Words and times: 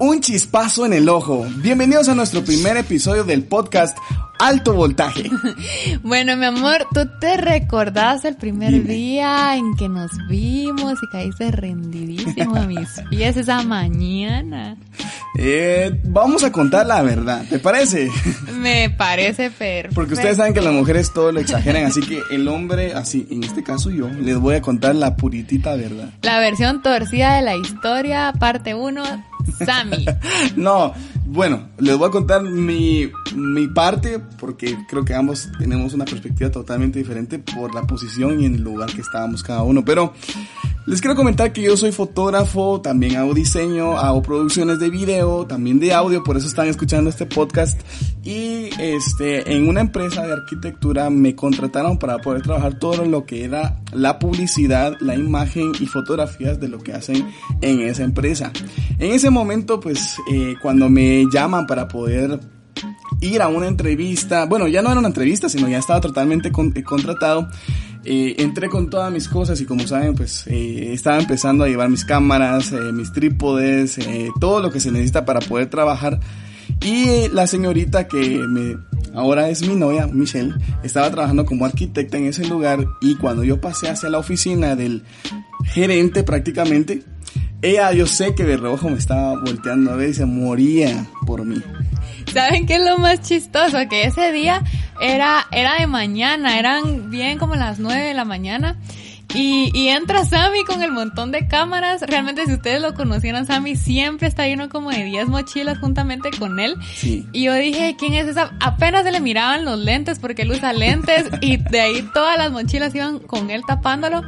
Un 0.00 0.20
chispazo 0.20 0.86
en 0.86 0.92
el 0.92 1.08
ojo. 1.08 1.44
Bienvenidos 1.56 2.08
a 2.08 2.14
nuestro 2.14 2.44
primer 2.44 2.76
episodio 2.76 3.24
del 3.24 3.42
podcast 3.42 3.98
Alto 4.38 4.72
Voltaje. 4.72 5.28
Bueno, 6.04 6.36
mi 6.36 6.44
amor, 6.44 6.86
¿tú 6.94 7.00
te 7.20 7.36
recordás 7.36 8.24
el 8.24 8.36
primer 8.36 8.70
Dime. 8.72 8.92
día 8.94 9.56
en 9.56 9.74
que 9.74 9.88
nos 9.88 10.12
vimos 10.28 10.98
y 11.02 11.08
caíste 11.08 11.50
rendidísimo 11.50 12.54
a 12.54 12.66
mis 12.66 12.88
pies 13.10 13.36
esa 13.36 13.62
mañana? 13.64 14.76
Eh, 15.36 16.00
vamos 16.04 16.44
a 16.44 16.52
contar 16.52 16.86
la 16.86 17.02
verdad, 17.02 17.44
¿te 17.48 17.58
parece? 17.58 18.08
Me 18.52 18.90
parece 18.90 19.50
perfecto. 19.50 19.94
Porque 19.96 20.14
ustedes 20.14 20.36
saben 20.36 20.54
que 20.54 20.60
las 20.60 20.72
mujeres 20.72 21.12
todo 21.12 21.32
lo 21.32 21.40
exageran, 21.40 21.84
así 21.84 22.00
que 22.00 22.22
el 22.30 22.46
hombre, 22.46 22.92
así, 22.94 23.26
en 23.30 23.42
este 23.42 23.64
caso 23.64 23.90
yo, 23.90 24.08
les 24.08 24.38
voy 24.38 24.54
a 24.54 24.62
contar 24.62 24.94
la 24.94 25.16
puritita 25.16 25.74
verdad. 25.74 26.10
La 26.22 26.38
versión 26.38 26.82
torcida 26.82 27.34
de 27.34 27.42
la 27.42 27.56
historia, 27.56 28.32
parte 28.38 28.74
1, 28.74 29.02
Sammy. 29.52 30.06
No, 30.56 30.92
bueno, 31.26 31.68
les 31.78 31.96
voy 31.96 32.08
a 32.08 32.10
contar 32.10 32.42
mi, 32.42 33.10
mi 33.34 33.68
parte 33.68 34.18
porque 34.38 34.76
creo 34.88 35.04
que 35.04 35.14
ambos 35.14 35.48
tenemos 35.58 35.92
una 35.92 36.04
perspectiva 36.04 36.50
totalmente 36.50 36.98
diferente 36.98 37.38
por 37.38 37.74
la 37.74 37.82
posición 37.82 38.40
y 38.40 38.46
en 38.46 38.54
el 38.54 38.62
lugar 38.62 38.92
que 38.92 39.02
estábamos 39.02 39.42
cada 39.42 39.62
uno. 39.62 39.84
Pero 39.84 40.14
les 40.88 41.02
quiero 41.02 41.14
comentar 41.14 41.52
que 41.52 41.60
yo 41.60 41.76
soy 41.76 41.92
fotógrafo, 41.92 42.80
también 42.80 43.16
hago 43.16 43.34
diseño, 43.34 43.98
hago 43.98 44.22
producciones 44.22 44.78
de 44.78 44.88
video, 44.88 45.44
también 45.46 45.78
de 45.80 45.92
audio, 45.92 46.24
por 46.24 46.38
eso 46.38 46.46
están 46.46 46.66
escuchando 46.66 47.10
este 47.10 47.26
podcast. 47.26 47.78
Y 48.24 48.70
este, 48.78 49.54
en 49.54 49.68
una 49.68 49.82
empresa 49.82 50.26
de 50.26 50.32
arquitectura 50.32 51.10
me 51.10 51.34
contrataron 51.34 51.98
para 51.98 52.16
poder 52.18 52.40
trabajar 52.40 52.78
todo 52.78 53.04
lo 53.04 53.26
que 53.26 53.44
era 53.44 53.82
la 53.92 54.18
publicidad, 54.18 54.96
la 55.00 55.14
imagen 55.14 55.72
y 55.78 55.84
fotografías 55.84 56.58
de 56.58 56.68
lo 56.68 56.78
que 56.78 56.94
hacen 56.94 57.28
en 57.60 57.80
esa 57.80 58.04
empresa. 58.04 58.50
En 58.98 59.12
ese 59.12 59.30
momento, 59.30 59.78
pues, 59.80 60.16
eh, 60.32 60.54
cuando 60.60 60.88
me 60.88 61.24
llaman 61.32 61.66
para 61.66 61.86
poder 61.88 62.40
ir 63.20 63.42
a 63.42 63.48
una 63.48 63.66
entrevista, 63.68 64.46
bueno, 64.46 64.66
ya 64.68 64.82
no 64.82 64.90
era 64.90 64.98
una 64.98 65.08
entrevista, 65.08 65.48
sino 65.48 65.68
ya 65.68 65.78
estaba 65.78 66.00
totalmente 66.00 66.50
con- 66.52 66.72
eh, 66.76 66.82
contratado. 66.82 67.48
Eh, 68.04 68.36
entré 68.38 68.68
con 68.68 68.88
todas 68.90 69.12
mis 69.12 69.28
cosas 69.28 69.60
y 69.60 69.66
como 69.66 69.86
saben, 69.86 70.14
pues 70.14 70.44
eh, 70.46 70.92
estaba 70.92 71.18
empezando 71.18 71.64
a 71.64 71.68
llevar 71.68 71.90
mis 71.90 72.04
cámaras, 72.04 72.72
eh, 72.72 72.92
mis 72.92 73.12
trípodes, 73.12 73.98
eh, 73.98 74.28
todo 74.40 74.60
lo 74.60 74.70
que 74.70 74.80
se 74.80 74.90
necesita 74.90 75.24
para 75.24 75.40
poder 75.40 75.68
trabajar. 75.68 76.18
Y 76.84 77.28
la 77.32 77.46
señorita 77.46 78.06
que 78.06 78.38
me, 78.48 78.76
ahora 79.14 79.48
es 79.48 79.66
mi 79.66 79.74
novia, 79.74 80.06
Michelle, 80.06 80.54
estaba 80.82 81.10
trabajando 81.10 81.44
como 81.44 81.64
arquitecta 81.66 82.16
en 82.18 82.26
ese 82.26 82.46
lugar 82.46 82.86
y 83.00 83.16
cuando 83.16 83.42
yo 83.42 83.60
pasé 83.60 83.88
hacia 83.90 84.08
la 84.10 84.18
oficina 84.18 84.76
del 84.76 85.02
gerente 85.64 86.22
prácticamente, 86.22 87.02
ella 87.62 87.92
yo 87.92 88.06
sé 88.06 88.34
que 88.34 88.44
de 88.44 88.56
reojo 88.56 88.88
me 88.88 88.98
estaba 88.98 89.34
volteando 89.40 89.90
a 89.90 89.96
ver 89.96 90.10
y 90.10 90.14
se 90.14 90.26
moría 90.26 91.06
por 91.26 91.44
mí. 91.44 91.60
¿Saben 92.32 92.66
qué 92.66 92.76
es 92.76 92.84
lo 92.84 92.98
más 92.98 93.20
chistoso? 93.22 93.78
Que 93.88 94.04
ese 94.04 94.32
día 94.32 94.62
era, 95.00 95.46
era 95.50 95.76
de 95.78 95.86
mañana, 95.86 96.58
eran 96.58 97.10
bien 97.10 97.38
como 97.38 97.56
las 97.56 97.78
9 97.78 98.00
de 98.00 98.14
la 98.14 98.24
mañana. 98.24 98.76
Y, 99.34 99.70
y 99.74 99.88
entra 99.88 100.24
Sammy 100.24 100.64
con 100.64 100.82
el 100.82 100.90
montón 100.90 101.32
de 101.32 101.46
cámaras. 101.48 102.00
Realmente, 102.02 102.46
si 102.46 102.54
ustedes 102.54 102.80
lo 102.80 102.94
conocieran, 102.94 103.46
Sammy 103.46 103.76
siempre 103.76 104.26
está 104.26 104.46
lleno 104.46 104.68
como 104.68 104.90
de 104.90 105.04
10 105.04 105.28
mochilas 105.28 105.78
juntamente 105.78 106.30
con 106.38 106.58
él. 106.58 106.76
Sí. 106.94 107.26
Y 107.32 107.44
yo 107.44 107.54
dije, 107.54 107.94
¿quién 107.98 108.14
es 108.14 108.26
esa? 108.26 108.52
Apenas 108.60 109.04
se 109.04 109.12
le 109.12 109.20
miraban 109.20 109.64
los 109.64 109.78
lentes 109.78 110.18
porque 110.18 110.42
él 110.42 110.52
usa 110.52 110.72
lentes 110.72 111.26
y 111.42 111.58
de 111.58 111.80
ahí 111.80 112.08
todas 112.14 112.38
las 112.38 112.50
mochilas 112.50 112.94
iban 112.94 113.18
con 113.18 113.50
él 113.50 113.62
tapándolo. 113.66 114.22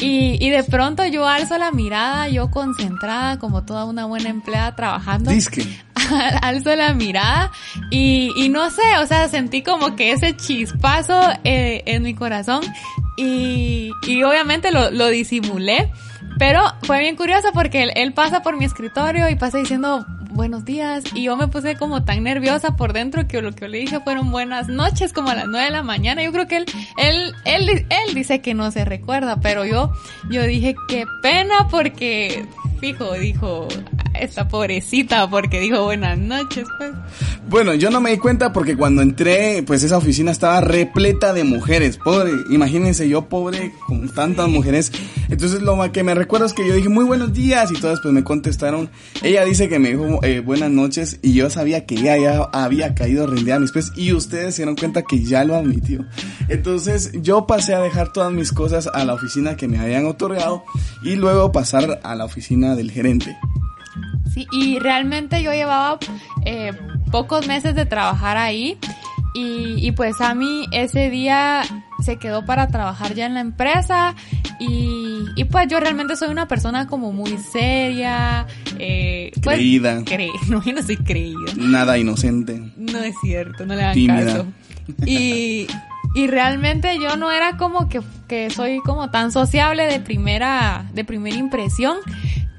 Y, 0.00 0.44
y 0.44 0.50
de 0.50 0.64
pronto 0.64 1.04
yo 1.06 1.28
alzo 1.28 1.58
la 1.58 1.70
mirada, 1.72 2.28
yo 2.28 2.50
concentrada 2.50 3.38
como 3.38 3.64
toda 3.64 3.84
una 3.84 4.06
buena 4.06 4.30
empleada 4.30 4.74
trabajando 4.74 5.30
Disque. 5.30 5.66
alzo 6.42 6.74
la 6.76 6.94
mirada 6.94 7.52
y, 7.90 8.48
no 8.50 8.70
sé, 8.70 8.82
o 9.02 9.06
sea, 9.06 9.28
sentí 9.28 9.62
como 9.62 9.96
que 9.96 10.12
ese 10.12 10.36
chispazo 10.36 11.20
eh, 11.44 11.82
en 11.86 12.02
mi 12.02 12.14
corazón 12.14 12.62
y, 13.16 13.90
obviamente 14.24 14.70
lo, 14.70 15.08
disimulé, 15.08 15.90
pero 16.38 16.62
fue 16.82 17.00
bien 17.00 17.16
curioso 17.16 17.48
porque 17.52 17.90
él, 17.94 18.12
pasa 18.12 18.42
por 18.42 18.56
mi 18.56 18.64
escritorio 18.64 19.28
y 19.28 19.36
pasa 19.36 19.58
diciendo 19.58 20.06
buenos 20.30 20.64
días 20.64 21.04
y 21.12 21.24
yo 21.24 21.36
me 21.36 21.48
puse 21.48 21.74
como 21.76 22.04
tan 22.04 22.22
nerviosa 22.22 22.76
por 22.76 22.92
dentro 22.92 23.26
que 23.26 23.42
lo 23.42 23.52
que 23.52 23.68
le 23.68 23.78
dije 23.78 24.00
fueron 24.00 24.30
buenas 24.30 24.68
noches 24.68 25.12
como 25.12 25.30
a 25.30 25.34
las 25.34 25.46
nueve 25.46 25.66
de 25.66 25.72
la 25.72 25.82
mañana. 25.82 26.22
Yo 26.22 26.32
creo 26.32 26.46
que 26.46 26.58
él, 26.58 26.66
él, 26.96 27.34
él, 27.44 27.68
él 27.68 28.14
dice 28.14 28.40
que 28.40 28.54
no 28.54 28.70
se 28.70 28.84
recuerda, 28.84 29.40
pero 29.40 29.64
yo, 29.64 29.92
yo 30.30 30.42
dije 30.44 30.76
qué 30.88 31.04
pena 31.20 31.68
porque 31.68 32.46
fijo, 32.80 33.12
dijo 33.14 33.68
esta 34.14 34.48
pobrecita 34.48 35.28
porque 35.28 35.60
dijo 35.60 35.84
buenas 35.84 36.18
noches, 36.18 36.66
pues. 36.78 36.92
Bueno, 37.48 37.74
yo 37.74 37.90
no 37.90 38.00
me 38.00 38.10
di 38.10 38.18
cuenta 38.18 38.52
porque 38.52 38.76
cuando 38.76 39.02
entré, 39.02 39.62
pues 39.66 39.82
esa 39.82 39.96
oficina 39.96 40.30
estaba 40.30 40.60
repleta 40.60 41.32
de 41.32 41.44
mujeres. 41.44 41.96
Pobre, 41.96 42.30
imagínense 42.50 43.08
yo 43.08 43.28
pobre 43.28 43.72
con 43.86 44.08
tantas 44.08 44.48
mujeres. 44.48 44.92
Entonces 45.28 45.62
lo 45.62 45.80
que 45.92 46.02
me 46.02 46.14
recuerdo 46.14 46.46
es 46.46 46.52
que 46.52 46.66
yo 46.66 46.74
dije 46.74 46.88
muy 46.88 47.04
buenos 47.04 47.32
días 47.32 47.70
y 47.72 47.80
todas 47.80 48.00
pues 48.00 48.14
me 48.14 48.22
contestaron. 48.22 48.90
Ella 49.22 49.44
dice 49.44 49.68
que 49.68 49.78
me 49.78 49.90
dijo 49.90 50.22
eh, 50.22 50.40
buenas 50.40 50.70
noches 50.70 51.18
y 51.22 51.32
yo 51.32 51.50
sabía 51.50 51.86
que 51.86 51.96
ella 51.96 52.16
ya 52.18 52.42
había 52.52 52.94
caído 52.94 53.26
rendida 53.26 53.56
a 53.56 53.60
mis 53.60 53.72
pies 53.72 53.92
y 53.96 54.12
ustedes 54.12 54.54
se 54.54 54.62
dieron 54.62 54.76
cuenta 54.76 55.02
que 55.02 55.22
ya 55.24 55.44
lo 55.44 55.56
admitió. 55.56 56.04
Entonces 56.48 57.10
yo 57.14 57.46
pasé 57.46 57.74
a 57.74 57.80
dejar 57.80 58.12
todas 58.12 58.32
mis 58.32 58.52
cosas 58.52 58.88
a 58.92 59.04
la 59.04 59.14
oficina 59.14 59.56
que 59.56 59.68
me 59.68 59.78
habían 59.78 60.06
otorgado 60.06 60.62
y 61.02 61.16
luego 61.16 61.52
pasar 61.52 62.00
a 62.02 62.14
la 62.14 62.24
oficina 62.24 62.76
del 62.76 62.90
gerente. 62.90 63.36
Sí, 64.32 64.46
y 64.52 64.78
realmente 64.78 65.42
yo 65.42 65.52
llevaba 65.52 65.98
eh, 66.44 66.72
pocos 67.10 67.46
meses 67.48 67.74
de 67.74 67.84
trabajar 67.86 68.36
ahí 68.36 68.78
y, 69.34 69.74
y 69.86 69.92
pues 69.92 70.20
a 70.20 70.34
mí 70.34 70.66
ese 70.72 71.10
día 71.10 71.62
se 72.02 72.16
quedó 72.16 72.44
para 72.46 72.68
trabajar 72.68 73.14
ya 73.14 73.26
en 73.26 73.34
la 73.34 73.40
empresa 73.40 74.14
y, 74.58 75.24
y 75.36 75.44
pues 75.44 75.68
yo 75.68 75.80
realmente 75.80 76.16
soy 76.16 76.28
una 76.30 76.46
persona 76.48 76.86
como 76.86 77.12
muy 77.12 77.36
seria, 77.38 78.46
eh, 78.78 79.30
pues, 79.42 79.56
Creída. 79.56 79.98
cre- 80.00 80.30
no, 80.48 80.62
yo 80.62 80.72
no 80.72 80.82
soy 80.82 80.96
creída. 80.96 81.52
Nada 81.56 81.98
inocente. 81.98 82.60
No 82.76 82.98
es 82.98 83.14
cierto, 83.22 83.66
no 83.66 83.74
le 83.74 83.82
hagan 83.82 83.94
Tímida. 83.94 84.24
caso. 84.26 84.46
Y, 85.06 85.66
y 86.14 86.26
realmente 86.26 86.98
yo 87.00 87.16
no 87.16 87.30
era 87.30 87.56
como 87.56 87.88
que, 87.88 88.00
que 88.28 88.50
soy 88.50 88.80
como 88.80 89.10
tan 89.10 89.30
sociable 89.32 89.86
de 89.86 90.00
primera, 90.00 90.86
de 90.94 91.04
primera 91.04 91.36
impresión. 91.36 91.96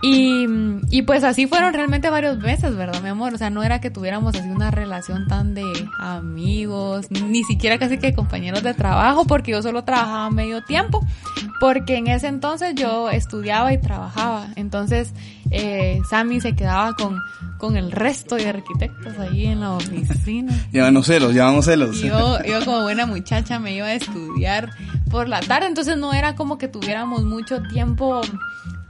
Y, 0.02 0.48
y 0.90 1.04
pues 1.04 1.24
así 1.24 1.46
fueron 1.46 1.74
realmente 1.74 2.10
varios 2.10 2.40
meses, 2.40 2.76
¿verdad, 2.76 3.02
mi 3.04 3.10
amor? 3.10 3.36
O 3.36 3.38
sea, 3.38 3.52
no 3.52 3.62
era 3.62 3.80
que 3.80 3.92
tuviéramos 3.92 4.36
así 4.36 4.50
una 4.50 4.72
relación 4.72 5.28
tan 5.28 5.54
de 5.54 5.64
amigos, 6.00 7.12
ni 7.12 7.44
siquiera 7.44 7.78
casi 7.78 8.00
que 8.00 8.14
compañeros 8.14 8.64
de 8.64 8.74
trabajo, 8.74 9.26
porque 9.26 9.52
yo 9.52 9.62
solo 9.62 9.84
trabajaba 9.84 10.32
medio 10.32 10.64
tiempo, 10.64 11.06
porque 11.60 11.98
en 11.98 12.08
ese 12.08 12.28
entonces 12.28 12.74
yo 12.74 13.12
estudiaba 13.12 13.74
y 13.74 13.78
trabajaba. 13.80 14.48
Entonces, 14.56 15.14
eh, 15.52 16.02
Sammy 16.10 16.42
se 16.42 16.56
quedaba 16.56 16.94
con, 16.96 17.20
con 17.60 17.78
el 17.78 17.92
resto 17.92 18.36
de 18.36 18.50
arquitectos 18.50 19.20
ahí 19.20 19.46
en 19.46 19.60
la 19.60 19.74
oficina. 19.74 20.52
Llámanos 20.74 21.06
celos, 21.06 21.36
llámanos 21.36 21.66
celos. 21.66 22.02
Yo, 22.02 22.42
yo 22.44 22.66
como 22.66 22.82
buena 22.82 23.06
muchacha 23.06 23.60
me 23.60 23.76
iba 23.76 23.86
a 23.86 23.94
estudiar 23.94 24.72
por 25.12 25.30
la 25.30 25.42
tarde, 25.42 25.68
entonces 25.68 25.96
no 25.98 26.12
era 26.12 26.36
como 26.36 26.58
que 26.58 26.68
tuviéramos 26.68 27.24
mucho 27.24 27.62
tiempo 27.64 28.22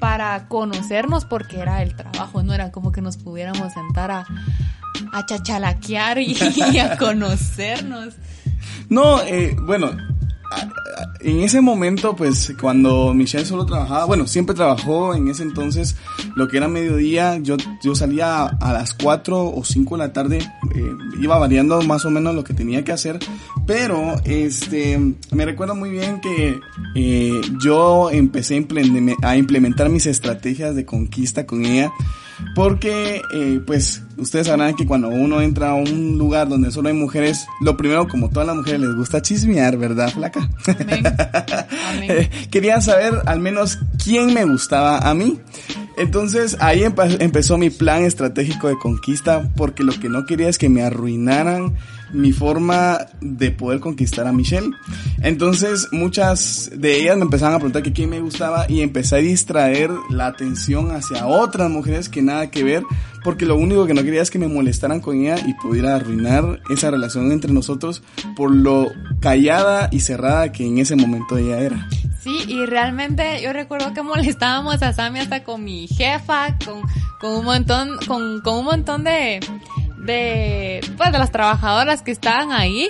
para 0.02 0.48
conocernos 0.48 1.26
porque 1.26 1.60
era 1.60 1.84
el 1.84 1.96
trabajo, 1.96 2.42
no 2.42 2.56
era 2.56 2.72
como 2.72 2.92
que 2.92 3.02
nos 3.02 3.18
pudiéramos 3.18 3.72
sentar 3.72 4.10
a, 4.10 4.26
a 5.14 5.26
chachalaquear 5.28 6.18
y, 6.18 6.36
a 6.80 6.98
conocernos. 6.98 8.16
No, 8.90 9.22
eh, 9.22 9.56
bueno, 9.62 9.96
en 11.20 11.42
ese 11.42 11.62
momento, 11.62 12.16
pues 12.16 12.54
cuando 12.60 13.14
Michelle 13.14 13.46
solo 13.46 13.66
trabajaba, 13.66 14.06
bueno, 14.06 14.28
siempre 14.28 14.56
trabajó 14.56 15.14
en 15.14 15.28
ese 15.28 15.44
entonces, 15.44 15.96
lo 16.36 16.48
que 16.48 16.58
era 16.58 16.68
mediodía, 16.68 17.38
yo, 17.38 17.58
yo 17.84 17.96
salía 17.96 18.46
a 18.46 18.74
las 18.74 18.94
4 18.94 19.54
o 19.54 19.64
5 19.64 19.98
de 19.98 20.04
la 20.04 20.14
tarde, 20.14 20.38
eh, 20.38 20.92
iba 21.20 21.38
variando 21.38 21.82
más 21.84 22.06
o 22.06 22.10
menos 22.10 22.36
lo 22.36 22.44
que 22.44 22.54
tenía 22.54 22.84
que 22.84 22.92
hacer, 22.92 23.20
pero 23.66 24.16
este, 24.26 25.00
me 25.32 25.46
recuerdo 25.46 25.76
muy 25.76 25.90
bien 25.90 26.22
que 26.22 26.60
eh, 26.96 27.42
yo 27.64 28.10
empecé 28.10 28.66
a 29.22 29.38
implementar 29.38 29.90
mis 29.90 30.06
estrategias 30.06 30.76
de 30.76 30.86
conquista 30.86 31.46
con 31.46 31.66
ella 31.66 31.92
porque, 32.56 33.22
eh, 33.34 33.62
pues, 33.66 34.04
ustedes 34.18 34.48
sabrán 34.48 34.76
que 34.76 34.86
cuando 34.86 35.08
uno 35.10 35.42
entra 35.42 35.72
a 35.72 35.76
un 35.76 36.18
lugar 36.18 36.50
donde 36.50 36.72
solo 36.72 36.90
hay 36.90 36.96
mujeres, 36.96 37.46
lo 37.62 37.78
primero, 37.78 38.08
como 38.08 38.30
todas 38.30 38.48
las 38.48 38.56
mujeres, 38.56 38.82
les 38.82 38.96
gusta 38.96 39.22
chismear, 39.22 39.78
¿verdad, 39.78 40.10
flaca? 40.10 40.50
Amén. 40.80 41.04
Amén. 41.90 42.30
Quería 42.50 42.82
saber 42.82 43.14
al 43.26 43.40
menos 43.40 43.80
quién 44.04 44.34
me 44.34 44.46
gustaba 44.46 44.98
a 44.98 45.14
mí. 45.14 45.40
Entonces 45.98 46.58
ahí 46.60 46.84
empezó 47.20 47.58
mi 47.58 47.70
plan 47.70 48.04
estratégico 48.04 48.70
de 48.70 48.78
conquista 48.78 49.50
porque 49.56 49.84
lo 49.84 49.92
que 50.00 50.10
no 50.10 50.26
quería 50.26 50.50
es 50.50 50.58
que 50.58 50.70
me 50.70 50.84
arruinaran 50.84 51.76
mi 52.14 52.32
forma 52.32 53.00
de 53.22 53.52
poder 53.52 53.80
conquistar 53.80 54.28
a 54.28 54.32
Michelle. 54.32 54.72
Entonces 55.22 55.88
muchas 55.92 56.72
de 56.76 57.02
ellas 57.02 57.18
me 57.18 57.24
empezaban 57.24 57.56
a 57.56 57.58
preguntar 57.58 57.84
que 57.84 57.94
quién 57.94 58.10
me 58.10 58.20
gustaba 58.20 58.66
y 58.70 58.82
empecé 58.82 59.16
a 59.16 59.20
distraer 59.20 59.92
la 60.10 60.28
atención 60.28 60.92
hacia 60.92 61.28
otras 61.28 61.70
mujeres 61.70 62.10
que 62.10 62.22
nada 62.22 62.50
que 62.50 62.64
ver 62.64 62.84
porque 63.24 63.46
lo 63.46 63.56
único 63.56 63.86
que 63.86 63.94
no 63.94 64.04
quería 64.04 64.22
es 64.22 64.32
que 64.32 64.40
me 64.40 64.48
molestaran 64.48 65.00
con 65.00 65.20
ella 65.22 65.36
y 65.46 65.54
pudiera 65.54 65.96
arruinar 65.96 66.62
esa 66.70 66.92
relación 66.92 67.32
entre 67.32 67.54
nosotros 67.54 68.02
por 68.36 68.52
lo 68.52 68.92
callada 69.20 69.90
y 69.92 70.00
cerrada 70.00 70.52
que 70.52 70.66
en 70.66 70.80
ese 70.80 70.96
momento 70.96 71.38
ella 71.38 71.60
era. 71.60 71.88
Sí, 72.20 72.38
y 72.48 72.66
realmente 72.66 73.42
yo 73.42 73.54
recuerdo 73.54 73.94
que 73.94 74.02
molestábamos 74.02 74.82
a 74.84 74.94
Sammy 74.94 75.20
hasta 75.20 75.44
con 75.44 75.64
mi 75.64 75.88
jefa, 75.88 76.58
con, 76.64 76.82
con 77.20 77.40
un 77.40 77.46
montón, 77.46 77.98
con, 78.08 78.42
con 78.42 78.60
un 78.60 78.66
montón 78.66 79.04
de, 79.04 79.40
de, 80.06 80.82
pues, 80.98 81.12
de 81.12 81.20
las 81.20 81.32
trabajadoras 81.32 82.02
que 82.02 82.12
estaban 82.12 82.52
ahí. 82.52 82.90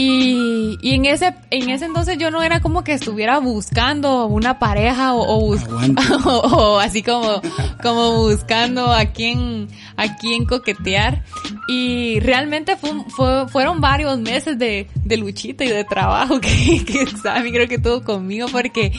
Y, 0.00 0.78
y 0.80 0.94
en 0.94 1.06
ese 1.06 1.34
en 1.50 1.70
ese 1.70 1.86
entonces 1.86 2.18
yo 2.18 2.30
no 2.30 2.40
era 2.40 2.60
como 2.60 2.84
que 2.84 2.92
estuviera 2.92 3.40
buscando 3.40 4.26
una 4.26 4.60
pareja 4.60 5.12
o, 5.12 5.56
o, 5.56 6.78
así 6.80 7.02
como 7.02 7.42
como 7.82 8.12
buscando 8.18 8.92
a 8.92 9.06
quién 9.06 9.66
a 9.96 10.14
quién 10.14 10.44
coquetear. 10.44 11.24
Y 11.66 12.20
realmente 12.20 12.76
fue, 12.76 13.48
fueron 13.48 13.80
varios 13.80 14.20
meses 14.20 14.56
de, 14.56 14.86
de 15.04 15.16
luchita 15.16 15.64
y 15.64 15.68
de 15.68 15.82
trabajo 15.82 16.40
que, 16.40 16.84
que 16.84 17.04
Sammy 17.20 17.50
creo 17.50 17.66
que 17.66 17.78
tuvo 17.78 18.04
conmigo 18.04 18.46
porque 18.52 18.92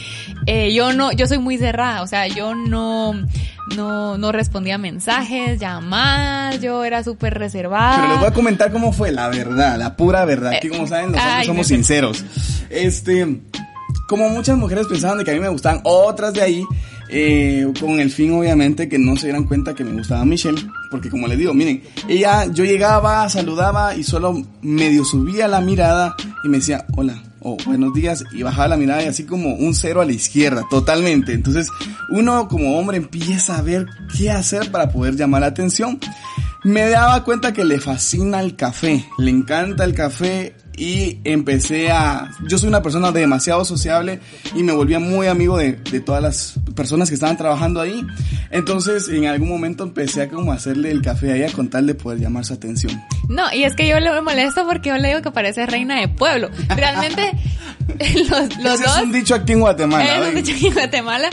eh, 0.44 0.70
yo 0.74 0.92
no 0.92 1.12
yo 1.12 1.26
soy 1.26 1.38
muy 1.38 1.56
cerrada. 1.56 2.02
O 2.02 2.06
sea 2.06 2.26
yo 2.26 2.54
no 2.54 3.14
no, 3.76 4.18
no 4.18 4.32
respondía 4.32 4.78
mensajes, 4.78 5.58
llamadas, 5.60 6.60
yo 6.60 6.84
era 6.84 7.02
súper 7.02 7.38
reservada. 7.38 7.96
Pero 7.96 8.08
les 8.08 8.18
voy 8.18 8.28
a 8.28 8.32
comentar 8.32 8.72
cómo 8.72 8.92
fue 8.92 9.12
la 9.12 9.28
verdad, 9.28 9.78
la 9.78 9.96
pura 9.96 10.24
verdad, 10.24 10.52
que 10.60 10.68
como 10.68 10.86
saben 10.86 11.12
nosotros 11.12 11.46
somos 11.46 11.66
sinceros. 11.66 12.24
Este, 12.70 13.40
como 14.08 14.28
muchas 14.28 14.56
mujeres 14.56 14.86
pensaban 14.86 15.18
de 15.18 15.24
que 15.24 15.30
a 15.30 15.34
mí 15.34 15.40
me 15.40 15.48
gustaban 15.48 15.80
otras 15.84 16.34
de 16.34 16.42
ahí, 16.42 16.64
eh, 17.08 17.66
con 17.80 17.98
el 17.98 18.10
fin 18.10 18.32
obviamente 18.32 18.88
que 18.88 18.98
no 18.98 19.16
se 19.16 19.26
dieran 19.26 19.44
cuenta 19.44 19.74
que 19.74 19.84
me 19.84 19.92
gustaba 19.92 20.24
Michelle, 20.24 20.60
porque 20.90 21.10
como 21.10 21.26
les 21.26 21.38
digo, 21.38 21.54
miren, 21.54 21.82
ella, 22.08 22.46
yo 22.46 22.64
llegaba, 22.64 23.28
saludaba 23.28 23.96
y 23.96 24.02
solo 24.02 24.42
medio 24.62 25.04
subía 25.04 25.48
la 25.48 25.60
mirada 25.60 26.14
y 26.44 26.48
me 26.48 26.58
decía, 26.58 26.86
hola, 26.96 27.20
o 27.40 27.56
buenos 27.64 27.92
días 27.94 28.24
y 28.32 28.42
bajaba 28.42 28.68
la 28.68 28.76
mirada 28.76 29.02
y 29.02 29.06
así 29.06 29.24
como 29.24 29.54
un 29.54 29.74
cero 29.74 30.00
a 30.00 30.04
la 30.04 30.12
izquierda, 30.12 30.64
totalmente. 30.70 31.32
Entonces 31.32 31.68
uno 32.10 32.48
como 32.48 32.78
hombre 32.78 32.98
empieza 32.98 33.58
a 33.58 33.62
ver 33.62 33.86
qué 34.16 34.30
hacer 34.30 34.70
para 34.70 34.90
poder 34.90 35.16
llamar 35.16 35.42
la 35.42 35.48
atención. 35.48 35.98
Me 36.62 36.88
daba 36.88 37.24
cuenta 37.24 37.52
que 37.52 37.64
le 37.64 37.80
fascina 37.80 38.40
el 38.40 38.54
café, 38.54 39.06
le 39.18 39.30
encanta 39.30 39.84
el 39.84 39.94
café 39.94 40.54
y 40.80 41.20
empecé 41.24 41.90
a... 41.90 42.30
Yo 42.48 42.56
soy 42.56 42.70
una 42.70 42.82
persona 42.82 43.12
demasiado 43.12 43.66
sociable 43.66 44.18
y 44.54 44.62
me 44.62 44.72
volvía 44.72 44.98
muy 44.98 45.26
amigo 45.26 45.58
de, 45.58 45.72
de, 45.72 46.00
todas 46.00 46.22
las 46.22 46.54
personas 46.74 47.10
que 47.10 47.14
estaban 47.16 47.36
trabajando 47.36 47.82
ahí. 47.82 48.02
Entonces 48.50 49.10
en 49.10 49.26
algún 49.26 49.50
momento 49.50 49.84
empecé 49.84 50.22
a 50.22 50.28
como 50.30 50.52
hacerle 50.52 50.90
el 50.90 51.02
café 51.02 51.32
a 51.32 51.36
ella 51.36 51.52
con 51.52 51.68
tal 51.68 51.86
de 51.86 51.94
poder 51.94 52.18
llamar 52.18 52.46
su 52.46 52.54
atención. 52.54 52.98
No, 53.28 53.52
y 53.52 53.64
es 53.64 53.74
que 53.74 53.86
yo 53.86 54.00
le 54.00 54.22
molesto 54.22 54.66
porque 54.66 54.88
yo 54.88 54.96
le 54.96 55.08
digo 55.08 55.20
que 55.20 55.30
parece 55.30 55.66
reina 55.66 56.00
de 56.00 56.08
pueblo. 56.08 56.48
Realmente 56.74 57.30
los, 58.30 58.56
los 58.56 58.80
dos... 58.80 58.96
Es 58.96 59.02
un 59.02 59.12
dicho 59.12 59.34
aquí 59.34 59.52
en 59.52 59.60
Guatemala. 59.60 60.16
Es 60.16 60.28
un 60.28 60.34
dicho 60.34 60.52
aquí 60.54 60.68
en 60.68 60.74
Guatemala. 60.74 61.28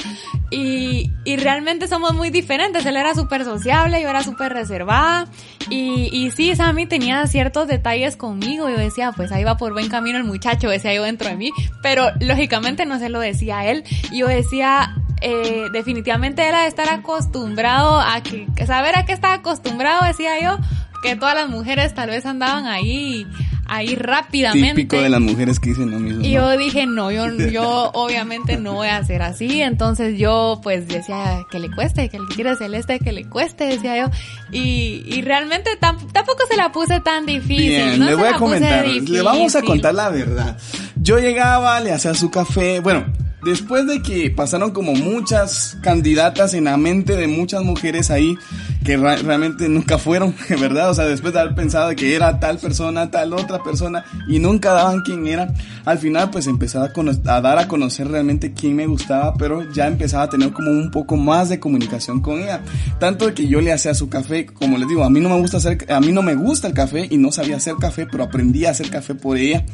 Y, 0.49 1.11
y 1.25 1.37
realmente 1.37 1.87
somos 1.87 2.13
muy 2.13 2.29
diferentes. 2.29 2.85
Él 2.85 2.95
era 2.95 3.13
súper 3.13 3.43
sociable, 3.43 4.01
yo 4.01 4.09
era 4.09 4.23
súper 4.23 4.53
reservada. 4.53 5.27
Y, 5.69 6.09
y 6.11 6.31
sí, 6.31 6.55
Sammy 6.55 6.85
tenía 6.85 7.25
ciertos 7.27 7.67
detalles 7.67 8.15
conmigo. 8.15 8.69
Yo 8.69 8.77
decía, 8.77 9.11
pues 9.11 9.31
ahí 9.31 9.43
va 9.43 9.57
por 9.57 9.73
buen 9.73 9.89
camino 9.89 10.17
el 10.17 10.23
muchacho, 10.23 10.69
decía 10.69 10.93
yo 10.93 11.03
dentro 11.03 11.29
de 11.29 11.35
mí. 11.35 11.51
Pero 11.81 12.11
lógicamente 12.19 12.85
no 12.85 12.99
se 12.99 13.09
lo 13.09 13.19
decía 13.19 13.59
a 13.59 13.65
él. 13.67 13.83
Yo 14.13 14.27
decía, 14.27 14.95
eh, 15.21 15.69
definitivamente 15.71 16.47
era 16.47 16.61
de 16.61 16.67
estar 16.67 16.89
acostumbrado 16.89 17.99
a 17.99 18.21
que, 18.21 18.47
saber 18.65 18.95
a 18.97 19.05
qué 19.05 19.13
estaba 19.13 19.35
acostumbrado, 19.35 20.05
decía 20.05 20.39
yo, 20.39 20.57
que 21.01 21.15
todas 21.15 21.35
las 21.35 21.49
mujeres 21.49 21.93
tal 21.93 22.09
vez 22.09 22.25
andaban 22.25 22.65
ahí 22.65 23.25
ahí 23.67 23.95
rápidamente. 23.95 24.75
Típico 24.75 25.01
de 25.01 25.09
las 25.09 25.19
mujeres 25.19 25.59
que 25.59 25.69
dicen 25.69 25.91
lo 25.91 25.99
mismo. 25.99 26.23
Y 26.23 26.31
yo 26.31 26.57
dije, 26.57 26.85
no, 26.85 27.11
yo, 27.11 27.27
yo 27.51 27.91
obviamente 27.93 28.57
no 28.57 28.73
voy 28.73 28.87
a 28.87 28.97
hacer 28.97 29.21
así. 29.21 29.61
Entonces 29.61 30.17
yo 30.17 30.59
pues 30.63 30.87
decía 30.87 31.45
que 31.51 31.59
le 31.59 31.69
cueste, 31.69 32.09
que 32.09 32.19
le 32.19 32.27
quiera 32.27 32.55
celeste, 32.55 32.99
que 32.99 33.11
le 33.11 33.25
cueste, 33.25 33.65
decía 33.65 33.97
yo. 33.97 34.11
Y, 34.51 35.03
y 35.05 35.21
realmente 35.21 35.71
tampoco 35.79 36.43
se 36.49 36.57
la 36.57 36.71
puse 36.71 36.99
tan 37.01 37.25
difícil. 37.25 37.67
Bien, 37.67 38.05
le 38.05 38.15
voy 38.15 38.27
a 38.27 38.33
comentar, 38.33 38.87
le 38.87 39.21
vamos 39.21 39.55
a 39.55 39.61
contar 39.61 39.93
la 39.93 40.09
verdad. 40.09 40.57
Yo 40.95 41.19
llegaba, 41.19 41.79
le 41.79 41.91
hacía 41.91 42.13
su 42.13 42.31
café, 42.31 42.79
bueno, 42.79 43.05
después 43.43 43.85
de 43.87 44.01
que 44.01 44.29
pasaron 44.29 44.71
como 44.71 44.93
muchas 44.93 45.77
candidatas 45.81 46.53
en 46.53 46.65
la 46.65 46.77
mente 46.77 47.15
de 47.15 47.27
muchas 47.27 47.63
mujeres 47.63 48.11
ahí 48.11 48.37
que 48.83 48.97
realmente 48.97 49.67
nunca 49.69 49.97
fueron, 49.97 50.33
¿verdad? 50.61 50.89
O 50.89 50.93
sea, 50.93 51.05
después 51.05 51.33
de 51.33 51.41
haber 51.41 51.55
pensado 51.55 51.95
que 51.95 52.15
era 52.15 52.39
tal 52.39 52.57
persona, 52.57 53.11
tal 53.11 53.33
otra 53.33 53.63
persona 53.63 54.05
y 54.27 54.39
nunca 54.39 54.73
daban 54.73 55.01
quién 55.01 55.27
era, 55.27 55.53
al 55.85 55.97
final 55.97 56.29
pues 56.29 56.47
empezaba 56.47 56.91
a, 57.25 57.41
dar 57.41 57.59
a 57.59 57.67
conocer 57.67 58.07
realmente 58.07 58.53
quién 58.53 58.75
me 58.75 58.87
gustaba, 58.87 59.33
pero 59.35 59.71
ya 59.71 59.87
empezaba 59.87 60.23
a 60.23 60.29
tener 60.29 60.51
como 60.51 60.71
un 60.71 60.91
poco 60.91 61.17
más 61.17 61.49
de 61.49 61.59
comunicación 61.59 62.21
con 62.21 62.41
ella. 62.41 62.61
Tanto 62.99 63.33
que 63.33 63.47
yo 63.47 63.61
le 63.61 63.73
hacía 63.73 63.93
su 63.93 64.09
café, 64.09 64.45
como 64.45 64.77
les 64.77 64.87
digo, 64.87 65.03
a 65.03 65.09
mí 65.09 65.19
no 65.19 65.29
me 65.29 65.39
gusta 65.39 65.57
hacer, 65.57 65.85
a 65.91 65.99
mí 65.99 66.11
no 66.11 66.21
me 66.21 66.35
gusta 66.35 66.67
el 66.67 66.73
café 66.73 67.07
y 67.09 67.17
no 67.17 67.31
sabía 67.31 67.57
hacer 67.57 67.75
café, 67.79 68.07
pero 68.09 68.23
aprendí 68.23 68.65
a 68.65 68.71
hacer 68.71 68.89
café 68.89 69.15
por 69.15 69.37
ella. 69.37 69.65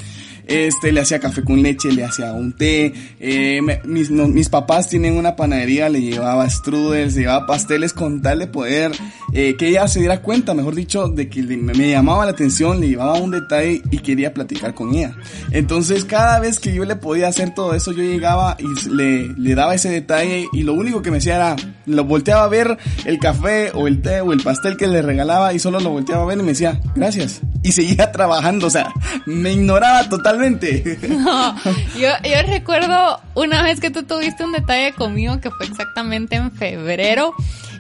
Este, 0.45 0.91
le 0.91 0.99
hacía 0.99 1.19
café 1.19 1.43
con 1.43 1.61
leche, 1.61 1.91
le 1.91 2.03
hacía 2.03 2.33
un 2.33 2.53
té. 2.53 2.93
Eh, 3.19 3.61
mis, 3.85 4.11
mis 4.11 4.49
papás 4.49 4.89
tienen 4.89 5.17
una 5.17 5.35
panadería, 5.35 5.89
le 5.89 6.01
llevaba 6.01 6.49
strudels, 6.49 7.15
le 7.15 7.21
llevaba 7.21 7.45
pasteles 7.45 7.93
con 7.93 8.21
tal 8.21 8.39
de 8.39 8.47
poder 8.47 8.92
eh, 9.33 9.55
que 9.57 9.69
ella 9.69 9.87
se 9.87 9.99
diera 9.99 10.21
cuenta, 10.21 10.53
mejor 10.53 10.75
dicho, 10.75 11.07
de 11.07 11.29
que 11.29 11.41
me, 11.43 11.89
llamaba 11.89 12.25
la 12.25 12.31
atención, 12.31 12.79
le 12.79 12.89
llevaba 12.89 13.13
un 13.15 13.31
detalle 13.31 13.81
y 13.91 13.99
quería 13.99 14.33
platicar 14.33 14.73
con 14.73 14.93
ella. 14.93 15.15
Entonces, 15.51 16.05
cada 16.05 16.39
vez 16.39 16.59
que 16.59 16.73
yo 16.73 16.85
le 16.85 16.95
podía 16.95 17.27
hacer 17.27 17.53
todo 17.53 17.73
eso, 17.73 17.91
yo 17.91 18.03
llegaba 18.03 18.57
y 18.59 18.89
le, 18.89 19.29
le 19.37 19.55
daba 19.55 19.75
ese 19.75 19.89
detalle 19.89 20.47
y 20.51 20.63
lo 20.63 20.73
único 20.73 21.01
que 21.01 21.11
me 21.11 21.17
hacía 21.17 21.35
era, 21.35 21.55
lo 21.85 22.03
volteaba 22.03 22.43
a 22.43 22.47
ver 22.47 22.77
el 23.05 23.19
café 23.19 23.71
o 23.73 23.87
el 23.87 24.01
té 24.01 24.21
o 24.21 24.33
el 24.33 24.41
pastel 24.41 24.77
que 24.77 24.87
le 24.87 25.01
regalaba 25.01 25.53
y 25.53 25.59
solo 25.59 25.79
lo 25.79 25.89
volteaba 25.89 26.23
a 26.23 26.25
ver 26.25 26.37
y 26.37 26.41
me 26.41 26.49
decía, 26.49 26.79
gracias. 26.95 27.41
Y 27.63 27.71
seguía 27.71 28.11
trabajando, 28.11 28.67
o 28.67 28.69
sea, 28.69 28.91
me 29.25 29.53
ignoraba 29.53 30.07
totalmente 30.09 30.33
No, 31.09 31.55
yo, 31.99 32.09
yo 32.23 32.41
recuerdo 32.47 33.19
una 33.35 33.63
vez 33.63 33.79
que 33.79 33.89
tú 33.89 34.03
tuviste 34.03 34.43
un 34.43 34.51
detalle 34.51 34.93
conmigo 34.93 35.39
que 35.39 35.51
fue 35.51 35.65
exactamente 35.65 36.35
en 36.35 36.51
febrero. 36.51 37.33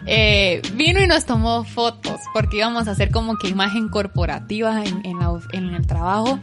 Eh, 0.05 0.61
vino 0.73 1.01
y 1.01 1.07
nos 1.07 1.25
tomó 1.25 1.63
fotos 1.63 2.19
porque 2.33 2.57
íbamos 2.57 2.87
a 2.87 2.91
hacer 2.91 3.11
como 3.11 3.37
que 3.37 3.47
imagen 3.47 3.89
corporativa 3.89 4.83
en, 4.83 5.05
en, 5.05 5.17
en 5.53 5.73
el 5.73 5.87
trabajo 5.87 6.39